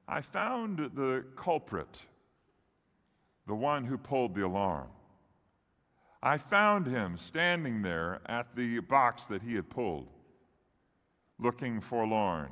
I 0.08 0.22
found 0.22 0.92
the 0.96 1.26
culprit, 1.36 2.04
the 3.46 3.56
one 3.56 3.86
who 3.86 3.98
pulled 3.98 4.36
the 4.36 4.46
alarm. 4.46 4.90
I 6.22 6.38
found 6.38 6.88
him 6.88 7.18
standing 7.18 7.82
there 7.82 8.20
at 8.26 8.56
the 8.56 8.80
box 8.80 9.26
that 9.26 9.42
he 9.42 9.56
had 9.56 9.70
pulled, 9.70 10.10
looking 11.40 11.80
forlorn 11.80 12.50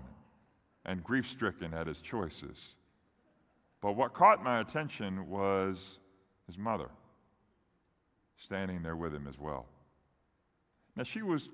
and 0.86 1.04
grief 1.04 1.28
stricken 1.28 1.74
at 1.74 1.88
his 1.88 2.00
choices. 2.00 2.76
But 3.86 3.98
what 3.98 4.16
caught 4.16 4.44
my 4.44 4.62
attention 4.62 5.30
was 5.30 6.00
his 6.48 6.58
mother 6.58 6.90
standing 8.36 8.82
there 8.82 8.96
with 8.96 9.14
him 9.14 9.28
as 9.28 9.38
well. 9.38 9.68
Now, 10.96 11.04
she 11.04 11.22
was 11.22 11.52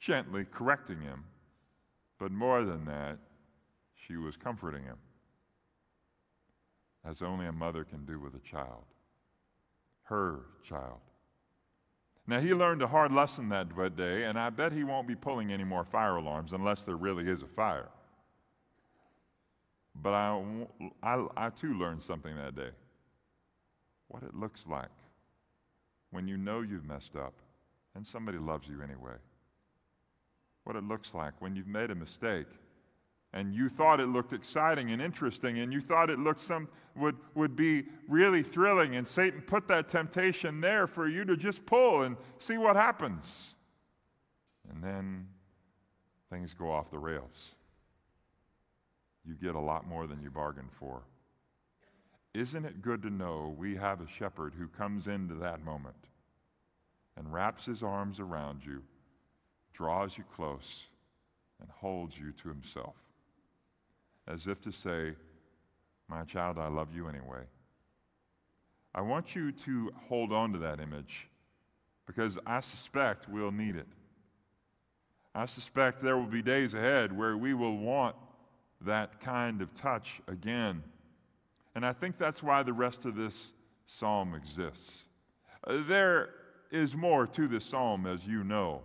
gently 0.00 0.46
correcting 0.46 1.02
him, 1.02 1.24
but 2.18 2.32
more 2.32 2.64
than 2.64 2.86
that, 2.86 3.18
she 3.94 4.16
was 4.16 4.38
comforting 4.38 4.84
him, 4.84 4.96
as 7.04 7.20
only 7.20 7.44
a 7.44 7.52
mother 7.52 7.84
can 7.84 8.06
do 8.06 8.18
with 8.18 8.34
a 8.36 8.38
child, 8.38 8.84
her 10.04 10.46
child. 10.64 11.00
Now, 12.26 12.40
he 12.40 12.54
learned 12.54 12.80
a 12.80 12.86
hard 12.86 13.12
lesson 13.12 13.50
that 13.50 13.68
day, 13.96 14.24
and 14.24 14.38
I 14.38 14.48
bet 14.48 14.72
he 14.72 14.82
won't 14.82 15.06
be 15.06 15.14
pulling 15.14 15.52
any 15.52 15.64
more 15.64 15.84
fire 15.84 16.16
alarms 16.16 16.54
unless 16.54 16.84
there 16.84 16.96
really 16.96 17.28
is 17.28 17.42
a 17.42 17.46
fire. 17.46 17.90
But 20.02 20.12
I, 20.12 20.66
I, 21.02 21.26
I 21.36 21.50
too 21.50 21.74
learned 21.74 22.02
something 22.02 22.34
that 22.36 22.54
day. 22.54 22.70
What 24.08 24.22
it 24.22 24.34
looks 24.34 24.66
like 24.66 24.90
when 26.10 26.28
you 26.28 26.36
know 26.36 26.60
you've 26.60 26.86
messed 26.86 27.16
up 27.16 27.34
and 27.94 28.06
somebody 28.06 28.38
loves 28.38 28.68
you 28.68 28.82
anyway. 28.82 29.16
What 30.64 30.76
it 30.76 30.84
looks 30.84 31.14
like 31.14 31.34
when 31.40 31.56
you've 31.56 31.66
made 31.66 31.90
a 31.90 31.94
mistake 31.94 32.46
and 33.32 33.54
you 33.54 33.68
thought 33.68 34.00
it 34.00 34.06
looked 34.06 34.32
exciting 34.32 34.90
and 34.92 35.02
interesting 35.02 35.58
and 35.58 35.72
you 35.72 35.80
thought 35.80 36.10
it 36.10 36.18
looked 36.18 36.40
some 36.40 36.68
would, 36.96 37.16
would 37.34 37.54
be 37.54 37.84
really 38.08 38.42
thrilling 38.42 38.96
and 38.96 39.06
satan 39.06 39.42
put 39.42 39.68
that 39.68 39.88
temptation 39.88 40.60
there 40.60 40.86
for 40.86 41.06
you 41.08 41.24
to 41.24 41.36
just 41.36 41.66
pull 41.66 42.02
and 42.02 42.16
see 42.38 42.56
what 42.56 42.76
happens 42.76 43.54
and 44.70 44.82
then 44.82 45.26
things 46.30 46.54
go 46.54 46.70
off 46.70 46.90
the 46.90 46.98
rails 46.98 47.54
you 49.26 49.34
get 49.34 49.54
a 49.54 49.60
lot 49.60 49.86
more 49.86 50.06
than 50.06 50.22
you 50.22 50.30
bargained 50.30 50.72
for. 50.78 51.02
Isn't 52.34 52.64
it 52.64 52.82
good 52.82 53.02
to 53.02 53.10
know 53.10 53.54
we 53.56 53.76
have 53.76 54.00
a 54.00 54.06
shepherd 54.06 54.54
who 54.58 54.68
comes 54.68 55.08
into 55.08 55.34
that 55.36 55.64
moment 55.64 55.96
and 57.16 57.32
wraps 57.32 57.64
his 57.64 57.82
arms 57.82 58.20
around 58.20 58.60
you, 58.64 58.82
draws 59.72 60.18
you 60.18 60.24
close, 60.34 60.84
and 61.60 61.70
holds 61.70 62.18
you 62.18 62.32
to 62.42 62.48
himself? 62.48 62.94
As 64.28 64.46
if 64.46 64.60
to 64.62 64.72
say, 64.72 65.14
My 66.08 66.24
child, 66.24 66.58
I 66.58 66.68
love 66.68 66.94
you 66.94 67.08
anyway. 67.08 67.44
I 68.94 69.00
want 69.00 69.34
you 69.34 69.52
to 69.52 69.92
hold 70.08 70.32
on 70.32 70.52
to 70.52 70.58
that 70.60 70.80
image 70.80 71.28
because 72.06 72.38
I 72.46 72.60
suspect 72.60 73.28
we'll 73.28 73.52
need 73.52 73.76
it. 73.76 73.88
I 75.34 75.46
suspect 75.46 76.00
there 76.00 76.16
will 76.16 76.24
be 76.24 76.40
days 76.40 76.72
ahead 76.72 77.16
where 77.16 77.36
we 77.36 77.52
will 77.52 77.76
want 77.76 78.16
that 78.82 79.20
kind 79.20 79.62
of 79.62 79.74
touch 79.74 80.20
again. 80.28 80.82
And 81.74 81.84
I 81.84 81.92
think 81.92 82.18
that's 82.18 82.42
why 82.42 82.62
the 82.62 82.72
rest 82.72 83.04
of 83.04 83.16
this 83.16 83.52
psalm 83.86 84.34
exists. 84.34 85.04
Uh, 85.64 85.82
there 85.86 86.30
is 86.70 86.96
more 86.96 87.26
to 87.26 87.48
this 87.48 87.64
psalm, 87.64 88.06
as 88.06 88.26
you 88.26 88.44
know, 88.44 88.82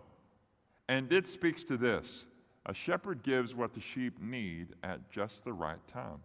and 0.87 1.11
it 1.11 1.25
speaks 1.25 1.63
to 1.63 1.77
this 1.77 2.25
a 2.65 2.73
shepherd 2.73 3.23
gives 3.23 3.55
what 3.55 3.73
the 3.73 3.81
sheep 3.81 4.21
need 4.21 4.67
at 4.83 5.09
just 5.09 5.43
the 5.43 5.53
right 5.53 5.85
time. 5.87 6.19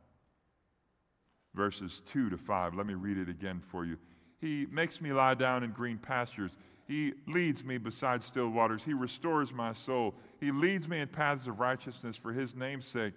Verses 1.54 2.02
2 2.06 2.28
to 2.30 2.36
5, 2.36 2.74
let 2.74 2.86
me 2.86 2.94
read 2.94 3.16
it 3.16 3.30
again 3.30 3.62
for 3.66 3.86
you. 3.86 3.96
He 4.38 4.66
makes 4.70 5.00
me 5.00 5.12
lie 5.12 5.34
down 5.34 5.62
in 5.62 5.70
green 5.70 5.96
pastures. 5.96 6.58
He 6.86 7.14
leads 7.26 7.64
me 7.64 7.78
beside 7.78 8.22
still 8.22 8.50
waters. 8.50 8.84
He 8.84 8.92
restores 8.92 9.52
my 9.52 9.72
soul. 9.72 10.14
He 10.38 10.52
leads 10.52 10.88
me 10.88 11.00
in 11.00 11.08
paths 11.08 11.46
of 11.46 11.58
righteousness 11.58 12.16
for 12.16 12.32
his 12.32 12.54
name's 12.54 12.86
sake. 12.86 13.14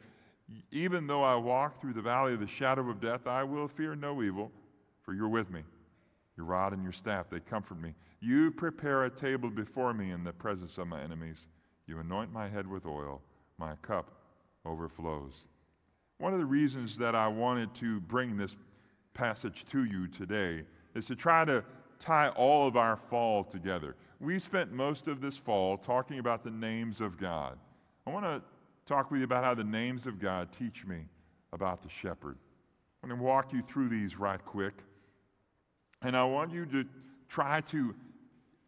Even 0.72 1.08
though 1.08 1.24
I 1.24 1.36
walk 1.36 1.82
through 1.82 1.94
the 1.94 2.02
valley 2.02 2.34
of 2.34 2.40
the 2.40 2.48
shadow 2.48 2.90
of 2.90 3.02
death, 3.02 3.28
I 3.28 3.44
will 3.44 3.68
fear 3.68 3.96
no 3.96 4.22
evil, 4.22 4.52
for 5.04 5.14
you're 5.14 5.28
with 5.28 5.50
me. 5.50 5.64
Your 6.38 6.46
rod 6.46 6.74
and 6.74 6.84
your 6.84 6.94
staff, 6.94 7.30
they 7.30 7.40
comfort 7.40 7.82
me. 7.82 7.94
You 8.22 8.52
prepare 8.52 9.06
a 9.06 9.10
table 9.10 9.50
before 9.50 9.94
me 9.94 10.12
in 10.12 10.24
the 10.24 10.34
presence 10.34 10.78
of 10.78 10.88
my 10.88 11.02
enemies. 11.02 11.48
You 11.88 12.00
anoint 12.00 12.32
my 12.32 12.48
head 12.48 12.68
with 12.68 12.86
oil, 12.86 13.22
my 13.58 13.76
cup 13.82 14.12
overflows. 14.66 15.46
one 16.18 16.34
of 16.34 16.40
the 16.40 16.46
reasons 16.46 16.98
that 16.98 17.16
I 17.16 17.28
wanted 17.28 17.74
to 17.76 18.02
bring 18.02 18.36
this 18.36 18.56
passage 19.14 19.66
to 19.72 19.86
you 19.86 20.08
today 20.08 20.64
is 20.94 21.06
to 21.06 21.16
try 21.16 21.46
to 21.46 21.64
tie 21.98 22.30
all 22.30 22.68
of 22.68 22.78
our 22.78 22.98
fall 22.98 23.44
together. 23.44 23.96
We 24.20 24.38
spent 24.38 24.72
most 24.72 25.08
of 25.08 25.22
this 25.22 25.38
fall 25.38 25.78
talking 25.78 26.20
about 26.20 26.44
the 26.44 26.52
names 26.52 27.00
of 27.02 27.18
God. 27.18 27.58
I 28.06 28.12
want 28.12 28.26
to 28.26 28.42
talk 28.90 29.12
with 29.12 29.20
you 29.20 29.26
about 29.26 29.44
how 29.44 29.54
the 29.54 29.64
names 29.64 30.08
of 30.08 30.20
God 30.20 30.52
teach 30.52 30.84
me 30.84 31.06
about 31.54 31.84
the 31.84 31.90
shepherd. 31.90 32.38
I'm 33.04 33.10
going 33.10 33.20
to 33.20 33.24
walk 33.26 33.54
you 33.54 33.62
through 33.62 33.90
these 33.90 34.18
right 34.18 34.44
quick. 34.44 34.74
And 36.02 36.18
I 36.18 36.24
want 36.24 36.52
you 36.52 36.66
to 36.66 36.84
try 37.28 37.62
to 37.62 37.94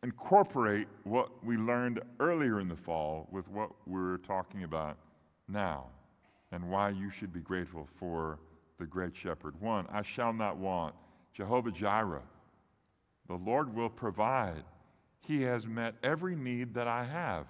incorporate 0.04 0.88
what 1.04 1.44
we 1.44 1.58
learned 1.58 2.02
earlier 2.20 2.60
in 2.60 2.68
the 2.68 2.76
fall 2.76 3.28
with 3.32 3.48
what 3.50 3.72
we're 3.88 4.18
talking 4.18 4.64
about 4.64 4.98
now 5.48 5.88
and 6.52 6.70
why 6.70 6.90
you 6.90 7.10
should 7.10 7.34
be 7.34 7.40
grateful 7.40 7.88
for 7.96 8.38
the 8.80 8.86
great 8.86 9.16
shepherd. 9.16 9.60
One, 9.60 9.88
I 9.92 10.04
shall 10.04 10.34
not 10.34 10.58
want. 10.58 10.94
Jehovah 11.34 11.72
Jireh. 11.72 12.24
The 13.28 13.36
Lord 13.36 13.74
will 13.74 13.90
provide. 13.90 14.64
He 15.22 15.42
has 15.44 15.68
met 15.68 15.96
every 16.04 16.36
need 16.36 16.76
that 16.76 16.88
I 16.88 17.06
have. 17.06 17.48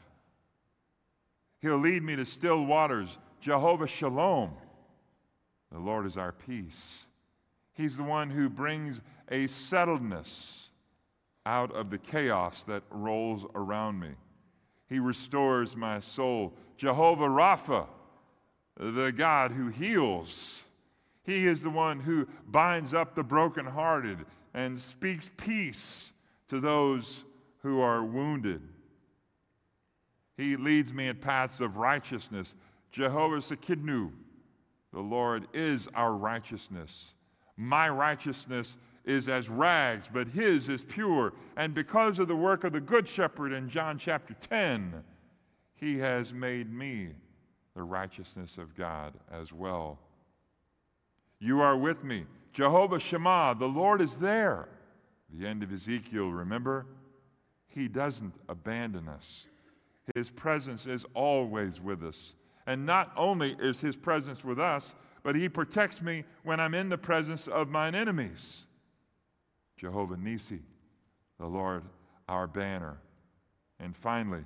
He'll 1.62 1.78
lead 1.78 2.04
me 2.04 2.16
to 2.16 2.26
still 2.26 2.66
waters. 2.66 3.18
Jehovah 3.40 3.88
Shalom. 3.88 4.52
The 5.72 5.80
Lord 5.80 6.06
is 6.06 6.18
our 6.18 6.32
peace. 6.32 7.06
He's 7.74 7.98
the 7.98 8.04
one 8.04 8.30
who 8.30 8.50
brings 8.50 9.02
a 9.30 9.46
settledness 9.46 10.68
out 11.46 11.74
of 11.74 11.90
the 11.90 11.98
chaos 11.98 12.64
that 12.64 12.84
rolls 12.90 13.46
around 13.56 14.00
me. 14.00 14.10
He 14.90 15.00
restores 15.00 15.76
my 15.76 16.00
soul. 16.00 16.54
Jehovah 16.78 17.28
Rapha, 17.28 17.88
the 18.78 19.12
God 19.12 19.52
who 19.52 19.70
heals. 19.70 20.66
He 21.24 21.48
is 21.48 21.64
the 21.64 21.70
one 21.70 22.00
who 22.00 22.28
binds 22.48 22.94
up 22.94 23.16
the 23.16 23.24
brokenhearted 23.24 24.26
and 24.54 24.80
speaks 24.80 25.32
peace 25.38 26.12
to 26.50 26.60
those 26.60 27.24
who 27.60 27.80
are 27.80 28.04
wounded. 28.04 28.62
He 30.42 30.56
leads 30.56 30.92
me 30.92 31.08
in 31.08 31.18
paths 31.18 31.62
of 31.62 31.78
righteousness. 31.78 32.56
Jehovah 32.92 33.38
Tsidkenu, 33.38 34.12
the 34.92 35.00
Lord 35.00 35.48
is 35.54 35.88
our 35.94 36.14
righteousness. 36.14 37.14
My 37.58 37.88
righteousness 37.90 38.78
is 39.06 39.30
as 39.30 39.50
rags, 39.50 40.10
but 40.12 40.28
his 40.28 40.68
is 40.68 40.84
pure. 40.84 41.34
And 41.58 41.76
because 41.76 42.18
of 42.18 42.28
the 42.28 42.36
work 42.36 42.64
of 42.64 42.74
the 42.74 42.82
Good 42.82 43.08
Shepherd 43.08 43.54
in 43.54 43.70
John 43.70 44.00
chapter 44.00 44.34
10, 44.34 45.04
he 45.76 46.00
has 46.00 46.34
made 46.34 46.74
me 46.74 47.10
the 47.76 47.84
righteousness 47.84 48.58
of 48.58 48.76
God 48.76 49.14
as 49.32 49.54
well. 49.54 50.00
You 51.40 51.62
are 51.62 51.78
with 51.78 52.04
me. 52.04 52.26
Jehovah 52.52 53.00
Shammah, 53.00 53.58
the 53.60 53.68
Lord 53.68 54.02
is 54.02 54.16
there. 54.16 54.70
The 55.32 55.46
end 55.46 55.62
of 55.62 55.72
Ezekiel, 55.72 56.32
remember? 56.32 56.88
He 57.68 57.88
doesn't 57.88 58.34
abandon 58.50 59.08
us. 59.08 59.46
His 60.16 60.30
presence 60.30 60.88
is 60.88 61.06
always 61.14 61.82
with 61.82 62.04
us. 62.04 62.36
And 62.66 62.86
not 62.86 63.12
only 63.16 63.56
is 63.60 63.82
His 63.82 63.96
presence 63.96 64.44
with 64.44 64.60
us, 64.60 64.96
but 65.24 65.36
He 65.36 65.50
protects 65.50 66.02
me 66.02 66.24
when 66.44 66.60
I'm 66.60 66.74
in 66.74 66.90
the 66.90 66.98
presence 66.98 67.48
of 67.48 67.70
mine 67.70 67.96
enemies. 67.96 68.66
Jehovah 69.78 70.18
Nisi, 70.18 70.60
the 71.40 71.48
Lord 71.48 71.84
our 72.28 72.48
banner. 72.48 72.98
And 73.80 73.96
finally, 73.96 74.44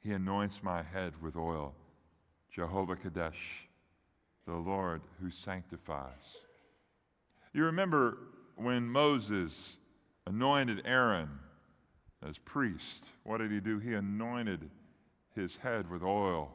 He 0.00 0.12
anoints 0.12 0.62
my 0.62 0.82
head 0.82 1.12
with 1.20 1.36
oil. 1.36 1.74
Jehovah 2.50 2.96
Kadesh, 2.96 3.68
the 4.46 4.54
Lord 4.54 5.02
who 5.20 5.30
sanctifies. 5.30 6.36
You 7.52 7.64
remember 7.64 8.18
when 8.56 8.88
Moses 8.88 9.76
anointed 10.26 10.82
Aaron 10.84 11.28
as 12.26 12.38
priest, 12.38 13.06
what 13.24 13.38
did 13.38 13.50
he 13.50 13.60
do? 13.60 13.78
He 13.78 13.94
anointed 13.94 14.70
his 15.34 15.56
head 15.56 15.90
with 15.90 16.02
oil. 16.02 16.52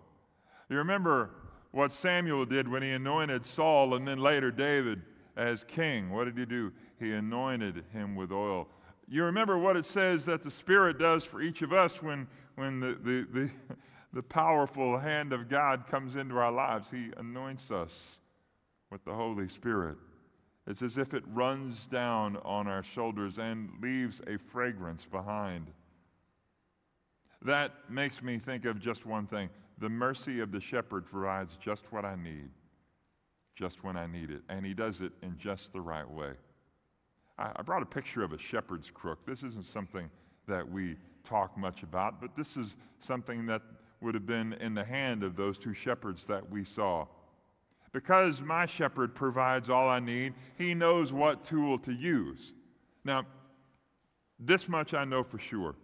You 0.70 0.78
remember 0.78 1.32
what 1.72 1.92
Samuel 1.92 2.46
did 2.46 2.68
when 2.68 2.82
he 2.82 2.92
anointed 2.92 3.46
Saul 3.46 3.96
and 3.96 4.08
then 4.08 4.20
later 4.20 4.52
David 4.52 5.02
as 5.36 5.64
king? 5.64 6.10
What 6.10 6.26
did 6.26 6.38
he 6.38 6.46
do? 6.46 6.72
He 7.00 7.14
anointed 7.14 7.84
him 7.92 8.16
with 8.16 8.32
oil. 8.32 8.68
You 9.08 9.24
remember 9.24 9.58
what 9.58 9.78
it 9.78 9.86
says 9.86 10.26
that 10.26 10.42
the 10.42 10.52
Spirit 10.52 10.98
does 10.98 11.26
for 11.26 11.42
each 11.42 11.62
of 11.62 11.74
us 11.74 12.02
when, 12.02 12.28
when 12.56 12.80
the, 12.80 12.98
the, 13.04 13.28
the, 13.32 13.50
the 14.14 14.24
powerful 14.24 14.98
hand 14.98 15.34
of 15.34 15.50
God 15.50 15.86
comes 15.88 16.16
into 16.16 16.38
our 16.38 16.52
lives. 16.52 16.90
He 16.90 17.12
anoints 17.18 17.72
us 17.72 18.20
with 18.90 19.04
the 19.04 19.14
Holy 19.14 19.48
Spirit. 19.48 19.98
It's 20.68 20.82
as 20.82 20.98
if 20.98 21.14
it 21.14 21.24
runs 21.28 21.86
down 21.86 22.38
on 22.44 22.68
our 22.68 22.82
shoulders 22.82 23.38
and 23.38 23.70
leaves 23.82 24.22
a 24.28 24.38
fragrance 24.38 25.06
behind. 25.06 25.68
That 27.44 27.72
makes 27.90 28.24
me 28.24 28.40
think 28.40 28.66
of 28.66 28.80
just 28.80 29.06
one 29.06 29.28
thing 29.28 29.50
the 29.78 29.90
mercy 29.90 30.40
of 30.40 30.52
the 30.52 30.60
shepherd 30.62 31.06
provides 31.06 31.58
just 31.58 31.92
what 31.92 32.06
I 32.06 32.16
need, 32.16 32.50
just 33.56 33.84
when 33.84 33.98
I 33.98 34.08
need 34.08 34.32
it, 34.32 34.42
and 34.50 34.66
he 34.66 34.74
does 34.74 35.02
it 35.02 35.12
in 35.22 35.38
just 35.38 35.74
the 35.74 35.82
right 35.82 36.10
way. 36.10 36.32
I, 37.38 37.62
brought 37.64 37.84
a 37.84 37.86
picture 37.86 38.24
of 38.24 38.32
a 38.32 38.38
shepherd's 38.38 38.90
crook. 38.90 39.26
This 39.26 39.44
isn't 39.44 39.66
something 39.66 40.10
that 40.48 40.70
we 40.70 40.96
talk 41.24 41.58
much 41.58 41.84
about, 41.84 42.22
but 42.22 42.36
this 42.36 42.56
is 42.56 42.78
something 43.00 43.46
that 43.48 43.62
would 44.00 44.16
have 44.16 44.26
been 44.26 44.54
in 44.54 44.74
the 44.74 44.86
hand 44.86 45.24
of 45.24 45.36
those 45.36 45.58
two 45.58 45.74
shepherds 45.74 46.26
that 46.28 46.50
we 46.50 46.64
saw. 46.64 47.06
Because 47.96 48.42
my 48.42 48.66
shepherd 48.66 49.16
provides 49.16 49.70
all 49.70 49.88
I 49.88 50.02
need, 50.02 50.34
he 50.58 50.76
knows 50.76 51.14
what 51.14 51.46
tool 51.46 51.80
to 51.80 51.94
use. 51.94 52.52
Now, 53.06 53.24
this 54.38 54.68
much 54.68 54.94
I 54.94 55.06
know 55.06 55.24
for 55.24 55.40
sure. 55.40 55.76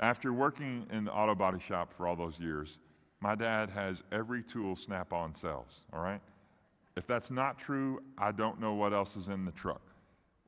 After 0.00 0.32
working 0.32 0.84
in 0.90 1.04
the 1.04 1.12
auto 1.12 1.36
body 1.36 1.60
shop 1.60 1.94
for 1.96 2.08
all 2.08 2.16
those 2.16 2.40
years, 2.40 2.80
my 3.20 3.36
dad 3.36 3.70
has 3.70 4.02
every 4.10 4.42
tool 4.42 4.74
Snap 4.74 5.12
on 5.12 5.36
sells, 5.36 5.86
all 5.92 6.02
right? 6.02 6.20
If 6.96 7.06
that's 7.06 7.30
not 7.30 7.60
true, 7.60 8.02
I 8.18 8.32
don't 8.32 8.60
know 8.60 8.74
what 8.74 8.92
else 8.92 9.14
is 9.14 9.28
in 9.28 9.44
the 9.44 9.52
truck. 9.52 9.82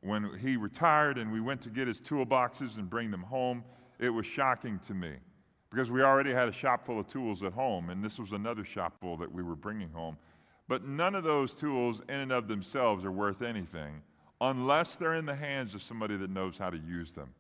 When 0.01 0.37
he 0.41 0.57
retired 0.57 1.17
and 1.17 1.31
we 1.31 1.41
went 1.41 1.63
to 1.63 1.69
get 1.69 1.87
his 1.87 2.01
toolboxes 2.01 2.77
and 2.79 2.91
bring 2.91 3.13
them 3.13 3.23
home, 3.23 3.63
it 4.01 4.11
was 4.11 4.27
shocking 4.27 4.81
to 4.81 4.95
me 4.95 5.13
because 5.75 5.91
we 5.91 6.03
already 6.03 6.33
had 6.33 6.49
a 6.49 6.53
shop 6.53 6.87
full 6.87 7.01
of 7.01 7.09
tools 7.09 7.43
at 7.43 7.53
home, 7.53 7.91
and 7.91 8.03
this 8.03 8.21
was 8.21 8.31
another 8.31 8.65
shop 8.65 8.95
full 9.01 9.17
that 9.17 9.33
we 9.33 9.43
were 9.43 9.57
bringing 9.57 9.91
home. 9.91 10.17
But 10.69 10.87
none 10.87 11.17
of 11.17 11.25
those 11.25 11.53
tools, 11.53 12.01
in 12.09 12.15
and 12.15 12.33
of 12.33 12.47
themselves, 12.47 13.05
are 13.05 13.11
worth 13.11 13.43
anything 13.43 14.01
unless 14.41 14.95
they're 14.95 15.15
in 15.15 15.27
the 15.27 15.35
hands 15.35 15.75
of 15.75 15.83
somebody 15.83 16.17
that 16.17 16.31
knows 16.31 16.59
how 16.59 16.71
to 16.71 16.79
use 16.79 17.13
them. 17.13 17.35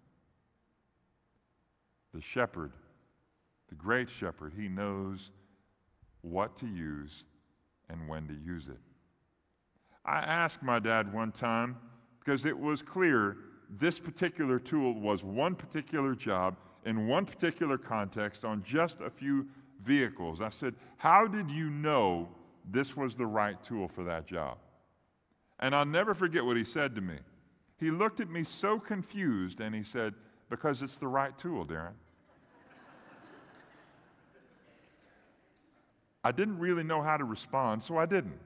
The 2.12 2.20
shepherd, 2.20 2.72
the 3.68 3.76
great 3.76 4.08
shepherd, 4.08 4.52
he 4.56 4.68
knows 4.68 5.30
what 6.22 6.56
to 6.56 6.66
use 6.66 7.26
and 7.88 8.08
when 8.08 8.26
to 8.26 8.34
use 8.34 8.66
it. 8.66 8.80
I 10.04 10.18
asked 10.18 10.62
my 10.62 10.80
dad 10.80 11.12
one 11.12 11.30
time 11.30 11.76
because 12.18 12.46
it 12.46 12.58
was 12.58 12.82
clear 12.82 13.36
this 13.70 14.00
particular 14.00 14.58
tool 14.58 14.94
was 14.94 15.22
one 15.22 15.54
particular 15.54 16.16
job 16.16 16.56
in 16.84 17.06
one 17.06 17.26
particular 17.26 17.78
context 17.78 18.44
on 18.44 18.62
just 18.62 19.00
a 19.00 19.10
few 19.10 19.46
vehicles. 19.82 20.40
I 20.40 20.50
said, 20.50 20.74
How 20.96 21.26
did 21.26 21.50
you 21.50 21.70
know 21.70 22.28
this 22.70 22.96
was 22.96 23.16
the 23.16 23.26
right 23.26 23.60
tool 23.62 23.88
for 23.88 24.04
that 24.04 24.26
job? 24.26 24.58
And 25.60 25.74
I'll 25.74 25.86
never 25.86 26.14
forget 26.14 26.44
what 26.44 26.56
he 26.56 26.64
said 26.64 26.94
to 26.96 27.00
me. 27.00 27.16
He 27.78 27.90
looked 27.90 28.20
at 28.20 28.30
me 28.30 28.44
so 28.44 28.78
confused 28.78 29.60
and 29.60 29.74
he 29.74 29.82
said, 29.82 30.14
Because 30.50 30.82
it's 30.82 30.98
the 30.98 31.08
right 31.08 31.36
tool, 31.36 31.64
Darin. 31.64 31.94
I 36.26 36.32
didn't 36.32 36.58
really 36.58 36.82
know 36.82 37.02
how 37.02 37.18
to 37.18 37.24
respond, 37.24 37.82
so 37.82 37.98
I 37.98 38.06
didn't. 38.06 38.38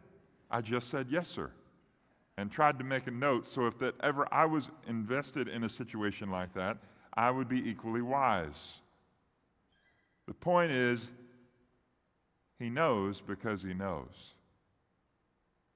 I 0.50 0.60
just 0.60 0.88
said, 0.88 1.06
Yes, 1.10 1.28
sir, 1.28 1.50
and 2.36 2.50
tried 2.50 2.78
to 2.78 2.84
make 2.84 3.06
a 3.06 3.10
note 3.10 3.46
so 3.46 3.66
if 3.66 3.78
that 3.78 3.94
ever 4.00 4.26
I 4.32 4.44
was 4.46 4.70
invested 4.86 5.48
in 5.48 5.64
a 5.64 5.68
situation 5.68 6.30
like 6.30 6.52
that, 6.54 6.78
I 7.18 7.32
would 7.32 7.48
be 7.48 7.68
equally 7.68 8.00
wise. 8.00 8.74
The 10.28 10.34
point 10.34 10.70
is, 10.70 11.12
he 12.60 12.70
knows 12.70 13.20
because 13.20 13.60
he 13.60 13.74
knows. 13.74 14.34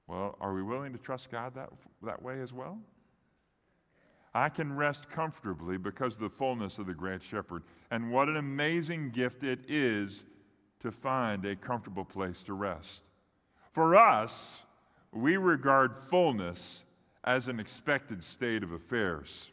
Well, 0.07 0.37
are 0.39 0.53
we 0.53 0.63
willing 0.63 0.93
to 0.93 0.97
trust 0.97 1.29
God 1.29 1.53
that, 1.55 1.69
that 2.01 2.23
way 2.23 2.39
as 2.39 2.53
well? 2.53 2.79
I 4.33 4.47
can 4.47 4.73
rest 4.73 5.09
comfortably 5.09 5.75
because 5.75 6.15
of 6.15 6.21
the 6.21 6.29
fullness 6.29 6.79
of 6.79 6.85
the 6.85 6.93
great 6.93 7.21
shepherd. 7.21 7.63
And 7.91 8.09
what 8.09 8.29
an 8.29 8.37
amazing 8.37 9.09
gift 9.09 9.43
it 9.43 9.59
is 9.67 10.23
to 10.79 10.93
find 10.93 11.45
a 11.45 11.57
comfortable 11.57 12.05
place 12.05 12.41
to 12.43 12.53
rest. 12.53 13.01
For 13.73 13.97
us, 13.97 14.61
we 15.11 15.35
regard 15.35 15.97
fullness 16.09 16.85
as 17.25 17.49
an 17.49 17.59
expected 17.59 18.23
state 18.23 18.63
of 18.63 18.71
affairs. 18.71 19.51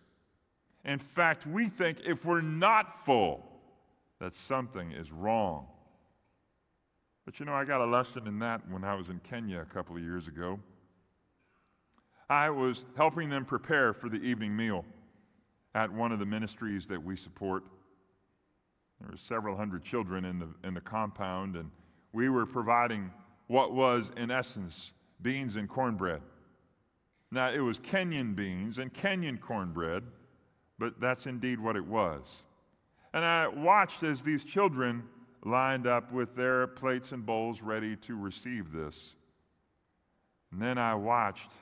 In 0.85 0.99
fact, 0.99 1.47
we 1.47 1.69
think 1.69 1.99
if 2.07 2.25
we're 2.25 2.41
not 2.41 3.05
full, 3.05 3.47
that 4.19 4.35
something 4.35 4.93
is 4.93 5.13
wrong. 5.13 5.67
But 7.25 7.39
you 7.39 7.47
know, 7.47 7.53
I 7.53 7.65
got 7.65 7.81
a 7.81 7.87
lesson 7.87 8.27
in 8.27 8.39
that 8.41 8.69
when 8.69 8.85
I 8.85 8.95
was 8.95 9.11
in 9.11 9.21
Kenya 9.21 9.61
a 9.61 9.65
couple 9.65 9.97
of 9.97 10.03
years 10.03 10.27
ago. 10.27 10.59
I 12.29 12.49
was 12.51 12.87
helping 12.97 13.29
them 13.29 13.45
prepare 13.45 13.93
for 13.93 14.09
the 14.09 14.19
evening 14.19 14.57
meal 14.57 14.85
at 15.75 15.93
one 15.93 16.13
of 16.13 16.19
the 16.19 16.27
ministries 16.27 16.87
that 16.87 17.03
we 17.03 17.17
support. 17.17 17.65
There 19.01 19.11
were 19.11 19.17
several 19.17 19.57
hundred 19.57 19.85
children 19.85 20.25
in 20.25 20.39
the, 20.39 20.49
in 20.65 20.75
the 20.75 20.81
compound, 20.81 21.57
and 21.57 21.71
we 22.13 22.29
were 22.29 22.47
providing 22.47 23.11
what 23.47 23.73
was, 23.73 24.13
in 24.17 24.31
essence, 24.31 24.95
beans 25.23 25.57
and 25.57 25.69
cornbread. 25.69 26.23
Now, 27.31 27.51
it 27.51 27.61
was 27.61 27.79
Kenyan 27.81 28.35
beans 28.35 28.79
and 28.79 28.93
Kenyan 28.93 29.41
cornbread, 29.41 30.03
but 30.81 30.99
that's 30.99 31.27
indeed 31.27 31.61
what 31.61 31.77
it 31.77 31.87
was. 31.87 32.43
And 33.13 33.23
I 33.23 33.47
watched 33.47 34.03
as 34.03 34.23
these 34.23 34.45
children 34.45 35.05
lined 35.45 35.87
up 35.87 36.11
with 36.11 36.35
their 36.35 36.67
plates 36.67 37.13
and 37.13 37.25
bowls 37.25 37.61
ready 37.61 37.97
to 37.97 38.17
receive 38.17 38.73
this. 38.73 39.15
And 40.51 40.61
then 40.61 40.79
I 40.79 40.95
watched 40.95 41.53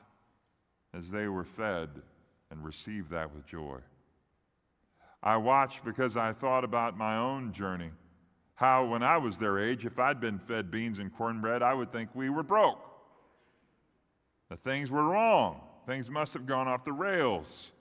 as 0.94 1.10
they 1.10 1.26
were 1.26 1.44
fed 1.44 1.90
and 2.50 2.64
received 2.64 3.10
that 3.10 3.34
with 3.34 3.44
joy. 3.44 3.78
I 5.20 5.36
watched 5.36 5.84
because 5.84 6.16
I 6.16 6.32
thought 6.32 6.62
about 6.62 6.96
my 6.96 7.16
own 7.16 7.52
journey. 7.52 7.90
How, 8.54 8.86
when 8.86 9.02
I 9.02 9.16
was 9.16 9.36
their 9.36 9.58
age, 9.58 9.84
if 9.84 9.98
I'd 9.98 10.20
been 10.20 10.38
fed 10.38 10.70
beans 10.70 11.00
and 11.00 11.12
cornbread, 11.12 11.62
I 11.62 11.74
would 11.74 11.92
think 11.92 12.10
we 12.14 12.30
were 12.30 12.44
broke. 12.44 12.80
The 14.48 14.56
things 14.56 14.92
were 14.92 15.04
wrong. 15.04 15.60
Things 15.86 16.08
must 16.08 16.34
have 16.34 16.46
gone 16.46 16.68
off 16.68 16.84
the 16.84 16.92
rails. 16.92 17.72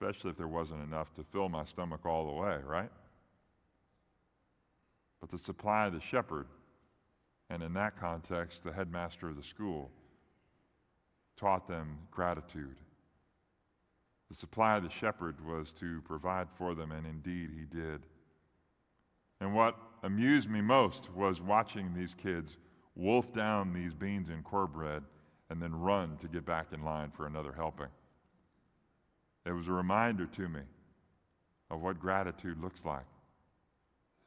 Especially 0.00 0.30
if 0.30 0.36
there 0.36 0.48
wasn't 0.48 0.82
enough 0.82 1.14
to 1.14 1.24
fill 1.24 1.48
my 1.48 1.64
stomach 1.64 2.04
all 2.04 2.26
the 2.26 2.32
way, 2.32 2.58
right? 2.66 2.90
But 5.20 5.30
the 5.30 5.38
supply 5.38 5.86
of 5.86 5.94
the 5.94 6.00
shepherd, 6.00 6.46
and 7.48 7.62
in 7.62 7.72
that 7.74 7.98
context, 7.98 8.62
the 8.62 8.72
headmaster 8.72 9.28
of 9.28 9.36
the 9.36 9.42
school, 9.42 9.90
taught 11.36 11.66
them 11.66 11.98
gratitude. 12.10 12.76
The 14.28 14.34
supply 14.34 14.76
of 14.76 14.82
the 14.82 14.90
shepherd 14.90 15.36
was 15.46 15.72
to 15.72 16.02
provide 16.02 16.48
for 16.56 16.74
them, 16.74 16.92
and 16.92 17.06
indeed 17.06 17.50
he 17.56 17.64
did. 17.64 18.02
And 19.40 19.54
what 19.54 19.76
amused 20.02 20.50
me 20.50 20.60
most 20.60 21.10
was 21.14 21.40
watching 21.40 21.94
these 21.94 22.14
kids 22.14 22.56
wolf 22.94 23.32
down 23.32 23.72
these 23.72 23.94
beans 23.94 24.28
and 24.28 24.42
cornbread 24.42 25.04
and 25.50 25.62
then 25.62 25.74
run 25.74 26.16
to 26.18 26.28
get 26.28 26.44
back 26.44 26.72
in 26.72 26.82
line 26.82 27.10
for 27.10 27.26
another 27.26 27.52
helping. 27.52 27.86
It 29.46 29.52
was 29.52 29.68
a 29.68 29.72
reminder 29.72 30.26
to 30.26 30.48
me 30.48 30.62
of 31.70 31.80
what 31.80 32.00
gratitude 32.00 32.60
looks 32.60 32.84
like. 32.84 33.06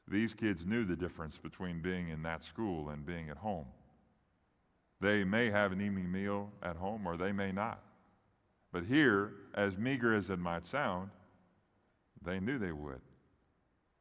These 0.07 0.33
kids 0.33 0.65
knew 0.65 0.85
the 0.85 0.95
difference 0.95 1.37
between 1.37 1.81
being 1.81 2.07
in 2.07 2.23
that 2.23 2.41
school 2.41 2.89
and 2.89 3.05
being 3.05 3.29
at 3.29 3.37
home. 3.37 3.67
They 5.01 5.25
may 5.25 5.49
have 5.49 5.73
an 5.73 5.81
evening 5.81 6.09
meal 6.09 6.49
at 6.63 6.77
home 6.77 7.05
or 7.05 7.17
they 7.17 7.33
may 7.33 7.51
not. 7.51 7.81
But 8.71 8.85
here, 8.85 9.33
as 9.55 9.77
meager 9.77 10.15
as 10.15 10.29
it 10.29 10.39
might 10.39 10.65
sound, 10.65 11.09
they 12.23 12.39
knew 12.39 12.57
they 12.57 12.71
would 12.71 13.01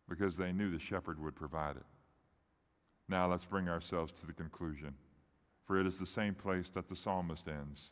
because 0.09 0.37
they 0.37 0.53
knew 0.53 0.71
the 0.71 0.79
shepherd 0.79 1.21
would 1.21 1.35
provide 1.35 1.77
it. 1.77 1.85
Now 3.09 3.29
let's 3.29 3.45
bring 3.45 3.69
ourselves 3.69 4.13
to 4.13 4.27
the 4.27 4.33
conclusion, 4.33 4.95
for 5.67 5.79
it 5.79 5.87
is 5.87 5.99
the 5.99 6.07
same 6.07 6.35
place 6.35 6.71
that 6.71 6.89
the 6.89 6.97
psalmist 6.97 7.49
ends. 7.49 7.91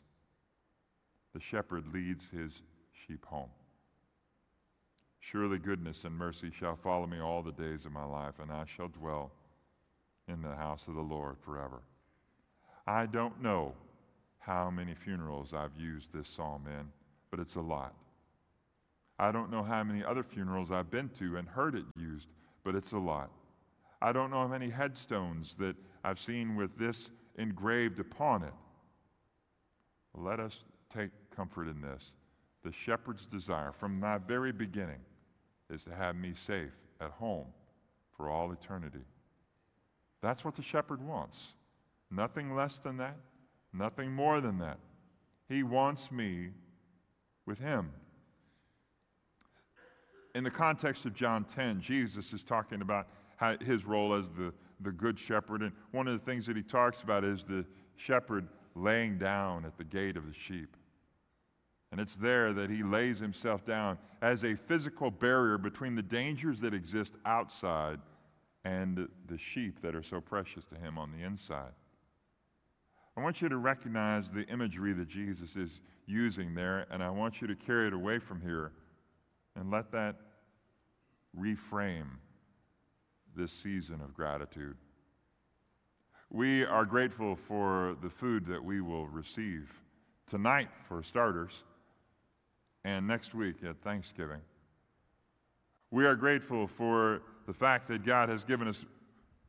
The 1.33 1.39
shepherd 1.39 1.93
leads 1.93 2.29
his 2.29 2.61
sheep 3.05 3.25
home. 3.25 3.49
Surely 5.19 5.57
goodness 5.57 6.05
and 6.05 6.15
mercy 6.15 6.51
shall 6.57 6.77
follow 6.77 7.05
me 7.05 7.19
all 7.19 7.43
the 7.43 7.51
days 7.51 7.85
of 7.85 7.91
my 7.91 8.05
life, 8.05 8.35
and 8.41 8.51
I 8.51 8.65
shall 8.65 8.87
dwell 8.87 9.31
in 10.27 10.41
the 10.41 10.55
house 10.55 10.87
of 10.87 10.95
the 10.95 11.01
Lord 11.01 11.35
forever. 11.43 11.81
I 12.85 13.05
don't 13.05 13.41
know 13.41 13.73
how 14.39 14.69
many 14.69 14.93
funerals 14.93 15.53
I've 15.53 15.75
used 15.77 16.13
this 16.13 16.29
psalm 16.29 16.63
in, 16.67 16.87
but 17.29 17.39
it's 17.41 17.55
a 17.55 17.61
lot. 17.61 17.93
I 19.19 19.31
don't 19.31 19.51
know 19.51 19.63
how 19.63 19.83
many 19.83 20.03
other 20.03 20.23
funerals 20.23 20.71
I've 20.71 20.89
been 20.89 21.09
to 21.17 21.37
and 21.37 21.47
heard 21.47 21.75
it 21.75 21.83
used, 21.97 22.29
but 22.63 22.75
it's 22.75 22.93
a 22.93 22.97
lot. 22.97 23.29
I 24.01 24.11
don't 24.11 24.29
know 24.29 24.37
how 24.37 24.47
many 24.47 24.69
headstones 24.69 25.55
that 25.57 25.75
I've 26.03 26.19
seen 26.19 26.55
with 26.55 26.77
this 26.77 27.09
engraved 27.37 27.99
upon 27.99 28.43
it. 28.43 28.53
Let 30.13 30.39
us 30.39 30.63
take 30.93 31.09
comfort 31.35 31.67
in 31.67 31.81
this. 31.81 32.15
The 32.63 32.71
shepherd's 32.71 33.25
desire 33.25 33.71
from 33.71 33.99
my 33.99 34.17
very 34.17 34.51
beginning 34.51 34.99
is 35.69 35.83
to 35.83 35.95
have 35.95 36.15
me 36.15 36.33
safe 36.33 36.73
at 36.99 37.11
home 37.11 37.47
for 38.15 38.29
all 38.29 38.51
eternity. 38.51 39.05
That's 40.21 40.43
what 40.43 40.55
the 40.55 40.63
shepherd 40.63 41.01
wants. 41.01 41.53
Nothing 42.09 42.55
less 42.55 42.79
than 42.79 42.97
that, 42.97 43.17
nothing 43.73 44.11
more 44.11 44.41
than 44.41 44.59
that. 44.59 44.79
He 45.47 45.63
wants 45.63 46.11
me 46.11 46.49
with 47.45 47.59
him. 47.59 47.91
In 50.35 50.43
the 50.43 50.51
context 50.51 51.05
of 51.05 51.13
John 51.13 51.43
10, 51.45 51.81
Jesus 51.81 52.33
is 52.33 52.43
talking 52.43 52.81
about 52.81 53.07
how, 53.37 53.57
his 53.57 53.85
role 53.85 54.13
as 54.13 54.29
the, 54.29 54.53
the 54.81 54.91
good 54.91 55.17
shepherd. 55.17 55.61
And 55.61 55.71
one 55.91 56.07
of 56.07 56.13
the 56.13 56.25
things 56.25 56.45
that 56.47 56.55
he 56.55 56.63
talks 56.63 57.01
about 57.01 57.23
is 57.23 57.43
the 57.43 57.65
shepherd 57.95 58.47
laying 58.75 59.17
down 59.17 59.65
at 59.65 59.77
the 59.77 59.83
gate 59.83 60.17
of 60.17 60.27
the 60.27 60.33
sheep. 60.33 60.75
And 61.91 62.01
it's 62.01 62.15
there 62.15 62.53
that 62.53 62.69
he 62.69 62.83
lays 62.83 63.19
himself 63.19 63.65
down 63.65 63.97
as 64.21 64.43
a 64.43 64.55
physical 64.55 65.09
barrier 65.09 65.57
between 65.57 65.95
the 65.95 66.01
dangers 66.01 66.59
that 66.61 66.73
exist 66.73 67.13
outside 67.25 67.99
and 68.65 69.07
the 69.27 69.37
sheep 69.37 69.81
that 69.81 69.95
are 69.95 70.03
so 70.03 70.19
precious 70.19 70.65
to 70.65 70.75
him 70.75 70.97
on 70.97 71.11
the 71.11 71.25
inside. 71.25 71.71
I 73.15 73.21
want 73.21 73.41
you 73.41 73.49
to 73.49 73.57
recognize 73.57 74.29
the 74.29 74.45
imagery 74.47 74.93
that 74.93 75.07
Jesus 75.07 75.55
is 75.55 75.81
using 76.05 76.53
there, 76.53 76.85
and 76.91 77.01
I 77.01 77.09
want 77.09 77.41
you 77.41 77.47
to 77.47 77.55
carry 77.55 77.87
it 77.87 77.93
away 77.93 78.19
from 78.19 78.41
here 78.41 78.73
and 79.55 79.71
let 79.71 79.91
that 79.93 80.15
reframe 81.37 82.17
this 83.35 83.51
season 83.51 84.01
of 84.01 84.13
gratitude. 84.13 84.75
We 86.29 86.65
are 86.65 86.85
grateful 86.85 87.35
for 87.35 87.95
the 88.01 88.09
food 88.09 88.45
that 88.47 88.63
we 88.63 88.81
will 88.81 89.07
receive 89.07 89.71
tonight, 90.27 90.69
for 90.87 91.01
starters, 91.01 91.63
and 92.87 93.05
next 93.05 93.35
week 93.35 93.55
at 93.67 93.75
Thanksgiving. 93.81 94.39
We 95.91 96.05
are 96.05 96.15
grateful 96.15 96.67
for 96.67 97.21
the 97.45 97.53
fact 97.53 97.89
that 97.89 98.05
God 98.05 98.29
has 98.29 98.45
given 98.45 98.65
us 98.65 98.85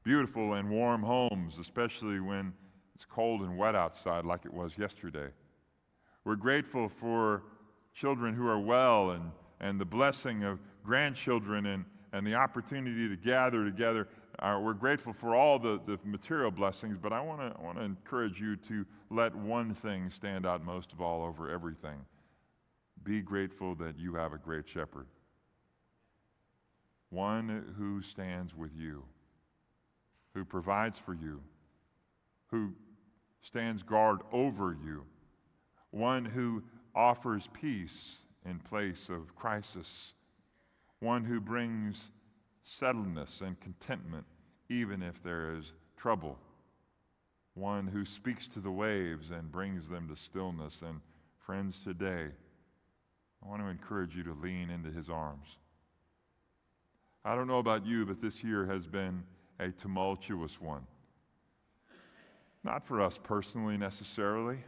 beautiful 0.03 0.55
and 0.55 0.69
warm 0.69 1.05
homes, 1.05 1.59
especially 1.59 2.19
when 2.19 2.53
it's 2.97 3.05
cold 3.05 3.43
and 3.43 3.57
wet 3.57 3.77
outside 3.77 4.25
like 4.25 4.45
it 4.45 4.53
was 4.53 4.77
yesterday. 4.77 5.29
We're 6.25 6.35
grateful 6.35 6.89
for 6.89 7.45
children 7.95 8.35
who 8.35 8.49
are 8.49 8.59
well 8.59 9.13
and, 9.13 9.31
and 9.61 9.81
the 9.81 9.85
blessing 9.85 10.43
of 10.43 10.59
grandchildren 10.85 11.67
and, 11.67 11.85
and 12.13 12.27
the 12.27 12.35
opportunity 12.35 13.09
to 13.09 13.17
gather 13.17 13.65
together. 13.65 14.09
Uh, 14.41 14.59
we're 14.61 14.73
grateful 14.73 15.13
for 15.13 15.37
all 15.37 15.61
the, 15.61 15.81
the 15.87 15.97
material 16.05 16.51
blessings, 16.51 16.99
but 17.01 17.13
I 17.13 17.21
want 17.21 17.41
to 17.41 17.57
I 17.57 17.63
wanna 17.63 17.83
encourage 17.83 18.41
you 18.41 18.57
to 18.57 18.85
let 19.11 19.33
one 19.33 19.75
thing 19.75 20.11
stand 20.11 20.45
out 20.45 20.65
most 20.65 20.93
of 20.93 21.01
all 21.01 21.23
over 21.23 21.49
everything. 21.49 21.99
Be 23.05 23.21
grateful 23.21 23.75
that 23.77 23.99
you 23.99 24.15
have 24.15 24.33
a 24.33 24.39
great 24.39 24.69
shepherd, 24.69 25.07
one 27.11 27.75
who 27.79 28.03
stands 28.03 28.55
with 28.55 28.73
you, 28.77 29.05
who 30.35 30.45
provides 30.45 30.99
for 30.99 31.15
you, 31.15 31.41
who 32.49 32.75
stands 33.41 33.83
guard 33.83 34.21
over 34.33 34.77
you, 34.85 35.05
one 35.91 36.25
who 36.25 36.63
offers 36.95 37.49
peace 37.53 38.19
in 38.45 38.59
place 38.59 39.09
of 39.09 39.35
crisis, 39.37 40.15
one 41.01 41.25
who 41.25 41.41
brings 41.41 42.11
settledness 42.67 43.41
and 43.41 43.59
contentment 43.61 44.27
even 44.69 45.03
if 45.03 45.23
there 45.23 45.55
is 45.57 45.73
trouble, 45.97 46.39
one 47.55 47.87
who 47.87 48.05
speaks 48.05 48.47
to 48.47 48.61
the 48.61 48.71
waves 48.71 49.31
and 49.31 49.51
brings 49.51 49.89
them 49.89 50.09
to 50.09 50.17
stillness. 50.17 50.83
And 50.83 51.01
friends, 51.39 51.79
today, 51.79 52.29
I 53.45 53.49
want 53.49 53.63
to 53.63 53.69
encourage 53.69 54.17
you 54.17 54.23
to 54.25 54.33
lean 54.35 54.71
into 54.71 54.91
his 54.91 55.09
arms. 55.09 55.57
I 57.25 57.35
don't 57.35 57.47
know 57.47 57.59
about 57.59 57.87
you, 57.87 58.07
but 58.07 58.21
this 58.21 58.43
year 58.43 58.67
has 58.67 58.87
been 58.87 59.23
a 59.61 59.71
tumultuous 59.71 60.61
one. 60.61 60.87
Not 62.65 62.87
for 62.87 63.01
us 63.01 63.19
personally 63.23 63.77
necessarily, 63.77 64.59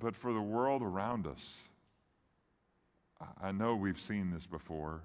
but 0.00 0.14
for 0.14 0.32
the 0.32 0.40
world 0.40 0.82
around 0.82 1.26
us. 1.26 1.60
I 3.40 3.52
know 3.52 3.74
we've 3.74 4.00
seen 4.00 4.30
this 4.30 4.46
before, 4.46 5.02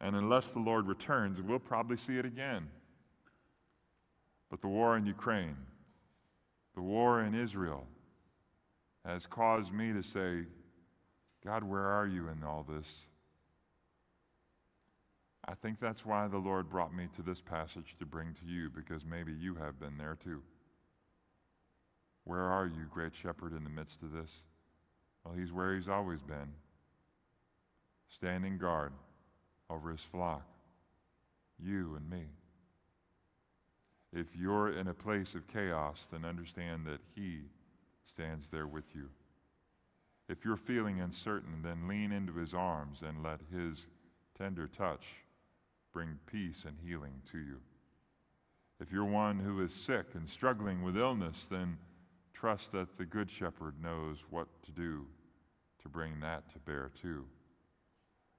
and 0.00 0.14
unless 0.14 0.50
the 0.50 0.60
Lord 0.60 0.86
returns, 0.86 1.40
we'll 1.40 1.58
probably 1.58 1.96
see 1.96 2.18
it 2.18 2.24
again. 2.24 2.68
But 4.50 4.60
the 4.60 4.68
war 4.68 4.96
in 4.96 5.06
Ukraine, 5.06 5.56
the 6.74 6.82
war 6.82 7.22
in 7.22 7.34
Israel, 7.34 7.86
has 9.04 9.26
caused 9.26 9.72
me 9.72 9.92
to 9.92 10.02
say, 10.02 10.44
God, 11.44 11.64
where 11.64 11.86
are 11.86 12.06
you 12.06 12.28
in 12.28 12.44
all 12.44 12.66
this? 12.68 13.06
I 15.46 15.54
think 15.54 15.80
that's 15.80 16.04
why 16.04 16.28
the 16.28 16.38
Lord 16.38 16.68
brought 16.68 16.94
me 16.94 17.08
to 17.16 17.22
this 17.22 17.40
passage 17.40 17.96
to 17.98 18.06
bring 18.06 18.34
to 18.34 18.46
you, 18.46 18.68
because 18.68 19.04
maybe 19.04 19.32
you 19.32 19.54
have 19.54 19.80
been 19.80 19.96
there 19.96 20.18
too. 20.22 20.42
Where 22.24 22.42
are 22.42 22.66
you, 22.66 22.84
great 22.92 23.14
shepherd, 23.14 23.56
in 23.56 23.64
the 23.64 23.70
midst 23.70 24.02
of 24.02 24.12
this? 24.12 24.44
Well, 25.24 25.34
he's 25.34 25.52
where 25.52 25.74
he's 25.74 25.88
always 25.88 26.22
been, 26.22 26.52
standing 28.08 28.58
guard 28.58 28.92
over 29.70 29.90
his 29.90 30.02
flock, 30.02 30.46
you 31.58 31.96
and 31.96 32.08
me. 32.10 32.26
If 34.12 34.26
you're 34.36 34.72
in 34.72 34.88
a 34.88 34.94
place 34.94 35.34
of 35.34 35.48
chaos, 35.48 36.08
then 36.10 36.24
understand 36.24 36.84
that 36.86 37.00
he 37.14 37.40
stands 38.06 38.50
there 38.50 38.66
with 38.66 38.84
you. 38.94 39.08
If 40.30 40.44
you're 40.44 40.56
feeling 40.56 41.00
uncertain, 41.00 41.60
then 41.60 41.88
lean 41.88 42.12
into 42.12 42.34
his 42.34 42.54
arms 42.54 43.02
and 43.04 43.20
let 43.20 43.40
his 43.52 43.88
tender 44.38 44.68
touch 44.68 45.04
bring 45.92 46.20
peace 46.30 46.64
and 46.64 46.76
healing 46.86 47.14
to 47.32 47.38
you. 47.38 47.56
If 48.78 48.92
you're 48.92 49.04
one 49.04 49.40
who 49.40 49.60
is 49.60 49.74
sick 49.74 50.06
and 50.14 50.30
struggling 50.30 50.82
with 50.82 50.96
illness, 50.96 51.48
then 51.50 51.76
trust 52.32 52.70
that 52.72 52.96
the 52.96 53.04
Good 53.04 53.28
Shepherd 53.28 53.74
knows 53.82 54.18
what 54.30 54.46
to 54.62 54.70
do 54.70 55.04
to 55.82 55.88
bring 55.88 56.20
that 56.20 56.48
to 56.52 56.60
bear 56.60 56.92
too. 57.02 57.24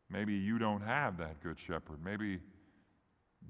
Maybe 0.09 0.33
you 0.33 0.57
don't 0.57 0.81
have 0.81 1.17
that 1.17 1.43
Good 1.43 1.59
Shepherd. 1.59 1.99
Maybe 2.03 2.39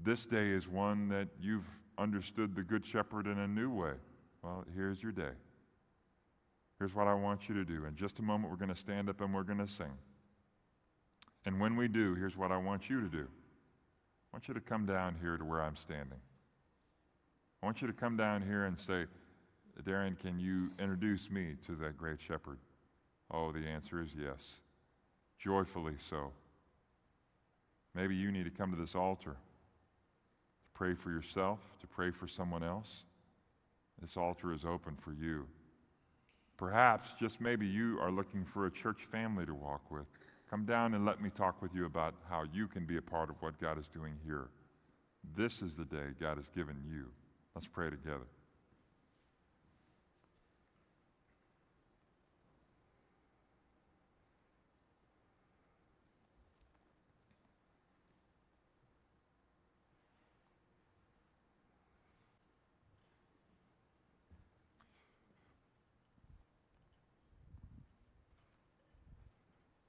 this 0.02 0.26
day 0.26 0.48
is 0.48 0.66
one 0.66 1.08
that 1.10 1.28
you've 1.40 1.68
understood 1.96 2.56
the 2.56 2.64
Good 2.64 2.84
Shepherd 2.84 3.28
in 3.28 3.38
a 3.38 3.46
new 3.46 3.70
way. 3.70 3.94
Well, 4.42 4.64
here's 4.74 5.00
your 5.00 5.12
day. 5.12 5.30
Here's 6.82 6.96
what 6.96 7.06
I 7.06 7.14
want 7.14 7.48
you 7.48 7.54
to 7.54 7.64
do. 7.64 7.84
In 7.84 7.94
just 7.94 8.18
a 8.18 8.22
moment, 8.22 8.50
we're 8.50 8.56
going 8.56 8.68
to 8.68 8.74
stand 8.74 9.08
up 9.08 9.20
and 9.20 9.32
we're 9.32 9.44
going 9.44 9.60
to 9.60 9.68
sing. 9.68 9.92
And 11.46 11.60
when 11.60 11.76
we 11.76 11.86
do, 11.86 12.16
here's 12.16 12.36
what 12.36 12.50
I 12.50 12.56
want 12.56 12.90
you 12.90 13.00
to 13.00 13.06
do. 13.06 13.22
I 13.22 14.28
want 14.32 14.48
you 14.48 14.54
to 14.54 14.60
come 14.60 14.84
down 14.84 15.14
here 15.22 15.36
to 15.36 15.44
where 15.44 15.62
I'm 15.62 15.76
standing. 15.76 16.18
I 17.62 17.66
want 17.66 17.82
you 17.82 17.86
to 17.86 17.92
come 17.92 18.16
down 18.16 18.42
here 18.42 18.64
and 18.64 18.76
say, 18.76 19.04
Darin, 19.86 20.16
can 20.20 20.40
you 20.40 20.72
introduce 20.80 21.30
me 21.30 21.54
to 21.66 21.76
that 21.76 21.96
great 21.96 22.20
shepherd? 22.20 22.58
Oh, 23.30 23.52
the 23.52 23.60
answer 23.60 24.02
is 24.02 24.08
yes. 24.20 24.56
Joyfully 25.38 25.94
so. 25.98 26.32
Maybe 27.94 28.16
you 28.16 28.32
need 28.32 28.46
to 28.46 28.50
come 28.50 28.72
to 28.72 28.76
this 28.76 28.96
altar 28.96 29.30
to 29.30 30.70
pray 30.74 30.94
for 30.94 31.12
yourself, 31.12 31.60
to 31.80 31.86
pray 31.86 32.10
for 32.10 32.26
someone 32.26 32.64
else. 32.64 33.04
This 34.00 34.16
altar 34.16 34.52
is 34.52 34.64
open 34.64 34.96
for 35.00 35.12
you. 35.12 35.46
Perhaps, 36.62 37.14
just 37.18 37.40
maybe, 37.40 37.66
you 37.66 37.98
are 38.00 38.12
looking 38.12 38.44
for 38.44 38.66
a 38.66 38.70
church 38.70 39.08
family 39.10 39.44
to 39.44 39.52
walk 39.52 39.80
with. 39.90 40.06
Come 40.48 40.64
down 40.64 40.94
and 40.94 41.04
let 41.04 41.20
me 41.20 41.28
talk 41.28 41.60
with 41.60 41.74
you 41.74 41.86
about 41.86 42.14
how 42.30 42.44
you 42.52 42.68
can 42.68 42.86
be 42.86 42.98
a 42.98 43.02
part 43.02 43.30
of 43.30 43.34
what 43.40 43.60
God 43.60 43.80
is 43.80 43.88
doing 43.88 44.14
here. 44.24 44.46
This 45.36 45.60
is 45.60 45.74
the 45.74 45.84
day 45.84 46.10
God 46.20 46.36
has 46.36 46.46
given 46.54 46.76
you. 46.88 47.06
Let's 47.56 47.66
pray 47.66 47.90
together. 47.90 48.28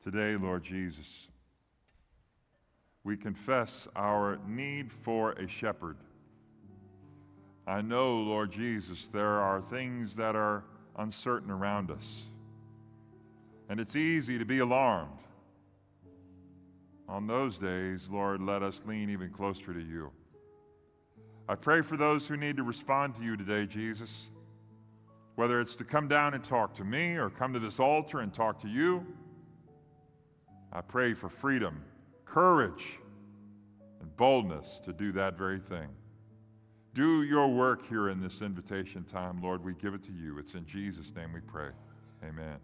Today, 0.03 0.35
Lord 0.35 0.65
Jesus, 0.65 1.29
we 3.05 3.15
confess 3.15 3.87
our 3.95 4.37
need 4.45 4.91
for 4.91 5.31
a 5.31 5.47
shepherd. 5.47 5.95
I 7.65 7.81
know, 7.81 8.17
Lord 8.17 8.51
Jesus, 8.51 9.07
there 9.07 9.39
are 9.39 9.61
things 9.61 10.13
that 10.17 10.35
are 10.35 10.65
uncertain 10.97 11.49
around 11.49 11.89
us, 11.89 12.23
and 13.69 13.79
it's 13.79 13.95
easy 13.95 14.37
to 14.37 14.43
be 14.43 14.59
alarmed. 14.59 15.21
On 17.07 17.25
those 17.25 17.57
days, 17.57 18.09
Lord, 18.09 18.41
let 18.41 18.61
us 18.61 18.81
lean 18.85 19.09
even 19.09 19.29
closer 19.29 19.73
to 19.73 19.81
you. 19.81 20.11
I 21.47 21.55
pray 21.55 21.81
for 21.81 21.95
those 21.95 22.27
who 22.27 22.35
need 22.35 22.57
to 22.57 22.63
respond 22.63 23.15
to 23.15 23.23
you 23.23 23.37
today, 23.37 23.65
Jesus, 23.65 24.31
whether 25.35 25.61
it's 25.61 25.75
to 25.75 25.85
come 25.85 26.09
down 26.09 26.33
and 26.33 26.43
talk 26.43 26.73
to 26.73 26.83
me 26.83 27.15
or 27.15 27.29
come 27.29 27.53
to 27.53 27.59
this 27.59 27.79
altar 27.79 28.19
and 28.19 28.33
talk 28.33 28.59
to 28.59 28.67
you. 28.67 29.07
I 30.73 30.81
pray 30.81 31.13
for 31.13 31.29
freedom, 31.29 31.83
courage, 32.25 32.97
and 34.01 34.17
boldness 34.17 34.81
to 34.83 34.91
do 34.91 35.11
that 35.11 35.37
very 35.37 35.59
thing. 35.59 35.87
Do 36.95 37.21
your 37.21 37.47
work 37.47 37.87
here 37.87 38.09
in 38.09 38.19
this 38.19 38.41
invitation 38.41 39.03
time, 39.03 39.39
Lord. 39.41 39.63
We 39.63 39.75
give 39.75 39.93
it 39.93 40.03
to 40.05 40.11
you. 40.11 40.39
It's 40.39 40.55
in 40.55 40.65
Jesus' 40.65 41.13
name 41.15 41.31
we 41.31 41.41
pray. 41.41 41.69
Amen. 42.23 42.57